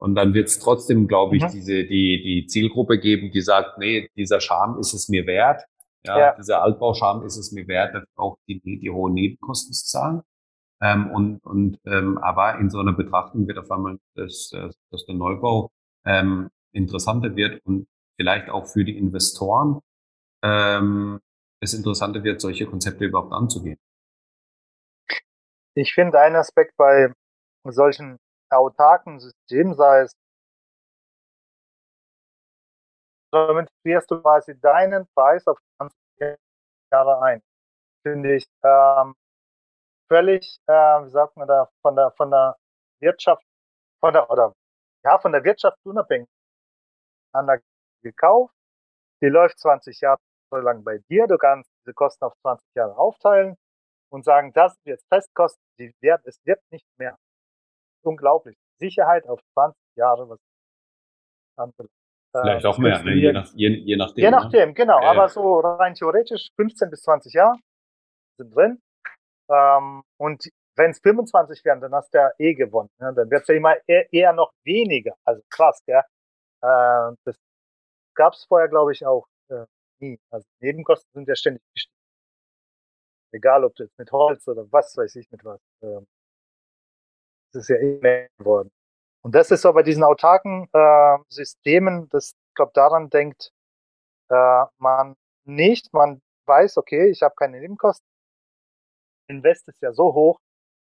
[0.03, 1.51] Und dann wird es trotzdem, glaube ich, mhm.
[1.53, 5.63] diese die die Zielgruppe geben, die sagt, nee, dieser Charme ist es mir wert.
[6.05, 6.35] Ja, ja.
[6.35, 10.23] dieser Altbauscham ist es mir wert, auch die, die, die hohen Nebenkosten zu zahlen.
[10.81, 14.51] Ähm, und und ähm, aber in so einer Betrachtung wird auf einmal, dass,
[14.91, 15.71] dass der Neubau
[16.05, 17.87] ähm, interessanter wird und
[18.17, 19.79] vielleicht auch für die Investoren
[20.43, 21.21] ähm,
[21.61, 23.79] es interessanter wird, solche Konzepte überhaupt anzugehen.
[25.75, 27.13] Ich finde einen Aspekt bei
[27.65, 28.19] solchen
[28.53, 30.13] autarken Systemen, sei es,
[33.33, 35.97] damit frierst du quasi deinen Preis auf 20
[36.93, 37.43] Jahre ein.
[38.03, 39.15] Finde ich ähm,
[40.09, 42.57] völlig, äh, wie sagt man da, von der von der
[43.01, 43.45] Wirtschaft,
[44.01, 44.55] von der oder
[45.05, 46.29] ja, von der Wirtschaft unabhängig.
[47.33, 47.61] An der
[48.03, 48.55] gekauft,
[49.23, 50.19] die läuft 20 Jahre
[50.51, 53.57] lang bei dir, du kannst diese Kosten auf 20 Jahre aufteilen
[54.11, 57.17] und sagen, das sind jetzt Festkosten, die werden, es wird nicht mehr.
[58.03, 58.57] Unglaublich.
[58.79, 60.39] Sicherheit auf 20 Jahre, was
[61.57, 61.91] anbelangt.
[62.35, 63.15] Vielleicht auch mehr, ne?
[63.15, 64.25] je, nach, je, je nachdem.
[64.25, 64.37] Je ne?
[64.37, 64.75] nachdem, ne?
[64.75, 65.01] genau.
[65.03, 67.57] Ja, aber so rein theoretisch 15 bis 20 Jahre
[68.39, 68.81] sind drin.
[69.51, 72.89] Ähm, und wenn es 25 wären, dann hast du ja eh gewonnen.
[72.99, 73.13] Ne?
[73.15, 75.15] Dann wird es ja immer eher, eher, noch weniger.
[75.25, 76.01] Also krass, gell?
[76.63, 77.37] Äh, das
[78.15, 79.67] gab es vorher, glaube ich, auch äh,
[80.01, 80.19] nie.
[80.31, 81.97] Also Nebenkosten sind ja ständig gestiegen.
[83.33, 85.61] Egal, ob du jetzt mit Holz oder was weiß ich mit was.
[85.83, 86.07] Ähm,
[87.53, 88.71] das ist ja eh mehr geworden.
[89.23, 93.53] Und das ist so bei diesen autarken äh, Systemen, das, ich glaube, daran denkt
[94.31, 95.93] äh, man nicht.
[95.93, 98.07] Man weiß, okay, ich habe keine Nebenkosten.
[99.29, 100.41] Invest ist ja so hoch,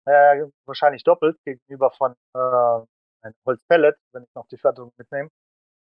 [0.05, 2.85] äh, wahrscheinlich doppelt gegenüber von äh,
[3.23, 5.29] ein Holzpellet, wenn ich noch die Förderung mitnehme.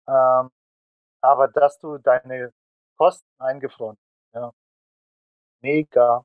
[0.08, 0.50] Ähm,
[1.22, 2.52] aber dass du deine
[2.96, 3.96] Kosten eingefroren,
[4.34, 4.52] ja,
[5.60, 6.24] mega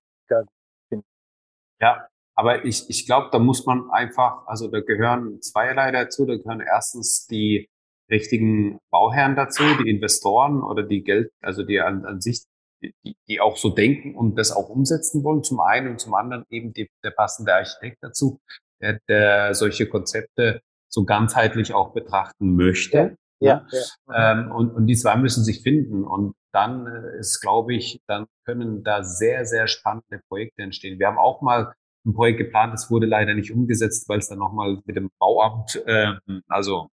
[1.79, 6.25] ja, aber ich, ich glaube, da muss man einfach, also da gehören zweierlei dazu.
[6.25, 7.69] Da gehören erstens die
[8.11, 12.43] richtigen Bauherren dazu, die Investoren oder die Geld, also die an, an sich,
[12.83, 16.43] die, die auch so denken und das auch umsetzen wollen, zum einen und zum anderen
[16.49, 18.39] eben die, der passende Architekt dazu,
[18.81, 23.15] der, der solche Konzepte so ganzheitlich auch betrachten möchte.
[23.39, 24.31] Ja, ja.
[24.31, 26.03] Ähm, und, und die zwei müssen sich finden.
[26.03, 30.99] Und dann äh, ist, glaube ich, dann können da sehr, sehr spannende Projekte entstehen.
[30.99, 31.73] Wir haben auch mal
[32.05, 35.81] ein Projekt geplant, das wurde leider nicht umgesetzt, weil es dann nochmal mit dem Bauamt,
[35.85, 36.13] äh,
[36.47, 36.89] also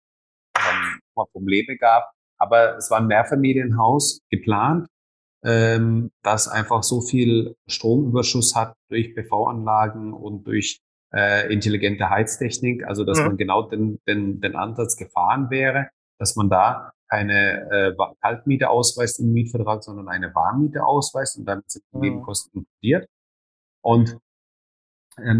[0.56, 1.00] ähm,
[1.32, 2.11] Probleme gab.
[2.38, 4.86] Aber es war ein Mehrfamilienhaus geplant,
[5.44, 10.80] ähm, das einfach so viel Stromüberschuss hat durch PV-Anlagen und durch
[11.12, 13.26] äh, intelligente Heiztechnik, also dass mhm.
[13.26, 15.88] man genau den, den, den Ansatz gefahren wäre,
[16.18, 21.70] dass man da keine äh, Kaltmiete ausweist im Mietvertrag, sondern eine Warmmiete ausweist und damit
[21.70, 22.22] sind die mhm.
[22.22, 23.09] Kosten inkludiert.
[23.82, 24.18] Und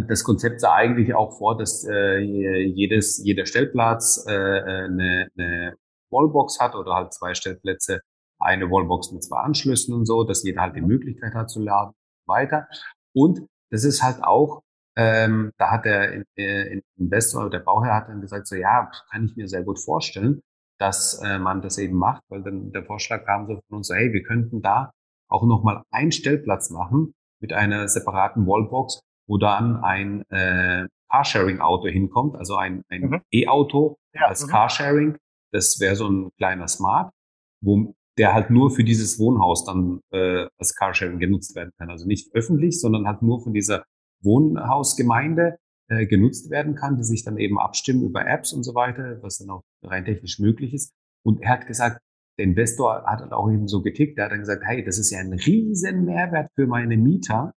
[0.09, 5.77] das Konzept sah eigentlich auch vor, dass äh, jedes, jeder Stellplatz äh, eine, eine
[6.11, 8.01] Wallbox hat oder halt zwei Stellplätze,
[8.39, 10.89] eine Wallbox mit zwei Anschlüssen und so, dass jeder halt die mhm.
[10.89, 11.93] Möglichkeit hat zu laden
[12.27, 12.69] weiter.
[13.15, 14.63] Und das ist halt auch,
[14.97, 19.25] ähm, da hat der äh, Investor oder der Bauherr hat dann gesagt, so ja, kann
[19.25, 20.41] ich mir sehr gut vorstellen,
[20.79, 23.95] dass äh, man das eben macht, weil dann der Vorschlag kam so von uns, so,
[23.95, 24.93] hey, wir könnten da
[25.29, 32.37] auch nochmal einen Stellplatz machen mit einer separaten Wallbox, wo dann ein äh, Carsharing-Auto hinkommt,
[32.37, 33.21] also ein, ein mhm.
[33.31, 34.51] E-Auto ja, als mhm.
[34.51, 35.17] Carsharing.
[35.53, 37.13] Das wäre so ein kleiner Smart,
[37.63, 41.89] wo der halt nur für dieses Wohnhaus dann äh, als Carsharing genutzt werden kann.
[41.89, 43.85] Also nicht öffentlich, sondern halt nur von dieser
[44.23, 45.59] Wohnhausgemeinde
[45.89, 49.39] äh, genutzt werden kann, die sich dann eben abstimmen über Apps und so weiter, was
[49.39, 50.93] dann auch rein technisch möglich ist.
[51.25, 52.01] Und er hat gesagt,
[52.39, 55.11] der Investor hat dann auch eben so getickt, der hat dann gesagt, hey, das ist
[55.11, 57.53] ja ein riesen Mehrwert für meine Mieter,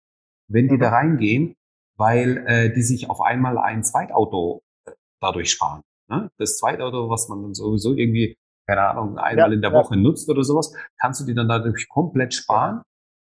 [0.48, 0.80] wenn die mhm.
[0.80, 1.56] da reingehen,
[2.02, 4.92] weil äh, die sich auf einmal ein Zweitauto äh,
[5.22, 5.84] dadurch sparen.
[6.10, 6.32] Ne?
[6.40, 8.36] Das Zweitauto, was man dann sowieso irgendwie,
[8.68, 9.78] keine Ahnung, einmal ja, in der ja.
[9.78, 12.82] Woche nutzt oder sowas, kannst du die dann dadurch komplett sparen.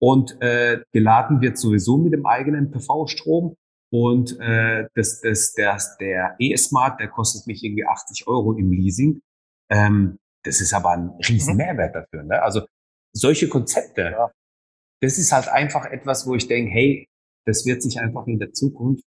[0.01, 3.55] Und äh, geladen wird sowieso mit dem eigenen PV-Strom.
[3.91, 9.21] Und äh, das, das, der, der E-Smart, der kostet mich irgendwie 80 Euro im Leasing.
[9.69, 11.57] Ähm, das ist aber ein riesen mhm.
[11.57, 12.23] Mehrwert dafür.
[12.23, 12.41] Ne?
[12.41, 12.65] Also
[13.13, 14.31] solche Konzepte, ja.
[15.01, 17.07] das ist halt einfach etwas, wo ich denke, hey,
[17.45, 19.03] das wird sich einfach in der Zukunft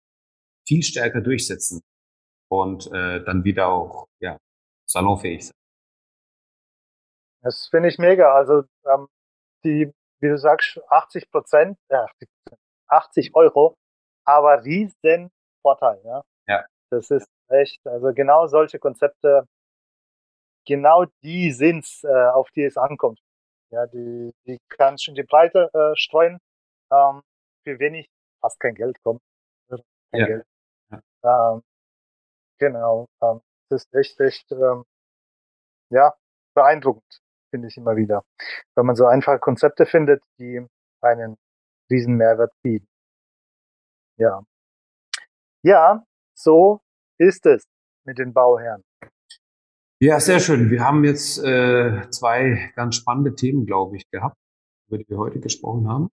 [0.67, 1.81] viel stärker durchsetzen
[2.49, 4.39] und äh, dann wieder auch ja,
[4.87, 5.55] salonfähig sein.
[7.43, 8.35] Das finde ich mega.
[8.35, 9.09] Also ähm,
[9.65, 12.07] die, wie du sagst, 80 Prozent, ja,
[12.89, 13.77] 80 Euro,
[14.25, 15.31] aber riesen
[15.63, 16.01] Vorteil.
[16.05, 16.23] Ja?
[16.49, 16.65] ja.
[16.91, 19.47] Das ist echt, also genau solche Konzepte,
[20.67, 23.21] genau die sind's, äh, auf die es ankommt.
[23.71, 26.39] Ja, die, die kannst du in die Breite äh, streuen,
[26.93, 27.23] ähm,
[27.65, 28.09] für wenig
[28.41, 29.23] fast kein Geld kommt.
[29.69, 30.27] Kein ja.
[30.27, 30.47] Geld.
[30.91, 31.53] Ja.
[31.55, 31.63] Ähm,
[32.59, 33.09] genau.
[33.23, 34.85] Ähm, das ist echt, echt, ähm,
[35.91, 36.15] ja,
[36.55, 38.25] beeindruckend, finde ich immer wieder.
[38.75, 40.67] Wenn man so einfache Konzepte findet, die
[41.01, 41.37] einen
[41.91, 42.89] riesen Mehrwert bieten.
[44.19, 44.43] Ja.
[45.63, 46.81] Ja, so
[47.19, 47.65] ist es
[48.05, 48.83] mit den Bauherren.
[50.03, 50.71] Ja, sehr schön.
[50.71, 54.37] Wir haben jetzt äh, zwei ganz spannende Themen, glaube ich, gehabt,
[54.89, 56.11] über die wir heute gesprochen haben.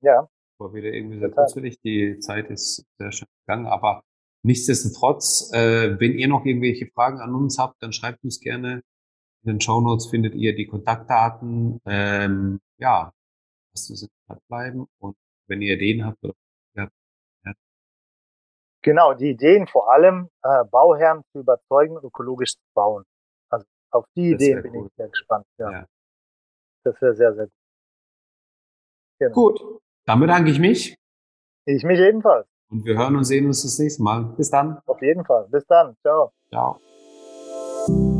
[0.00, 0.28] Ja
[0.58, 1.80] war wieder irgendwie sehr kurzweilig.
[1.80, 4.02] Die Zeit ist sehr schnell gegangen, aber
[4.42, 8.82] nichtsdestotrotz, äh, wenn ihr noch irgendwelche Fragen an uns habt, dann schreibt uns gerne.
[9.44, 11.80] In den Show Notes findet ihr die Kontaktdaten.
[11.86, 13.12] Ähm, ja,
[13.72, 16.34] lasst uns in Kontakt bleiben und wenn ihr Ideen habt oder.
[18.82, 23.04] Genau, die Ideen vor allem, äh, Bauherren zu überzeugen, ökologisch zu bauen.
[23.50, 24.86] Also auf die das Ideen bin cool.
[24.86, 25.46] ich sehr gespannt.
[25.58, 25.70] Ja.
[25.70, 25.86] ja.
[26.84, 27.52] Das wäre sehr, sehr gut.
[29.18, 29.32] Genau.
[29.34, 30.94] Gut, dann bedanke ich mich.
[31.66, 32.46] Ich mich ebenfalls.
[32.70, 34.24] Und wir hören und sehen uns das nächste Mal.
[34.38, 34.78] Bis dann.
[34.86, 35.46] Auf jeden Fall.
[35.50, 35.96] Bis dann.
[36.02, 36.32] Ciao.
[36.48, 38.17] Ciao.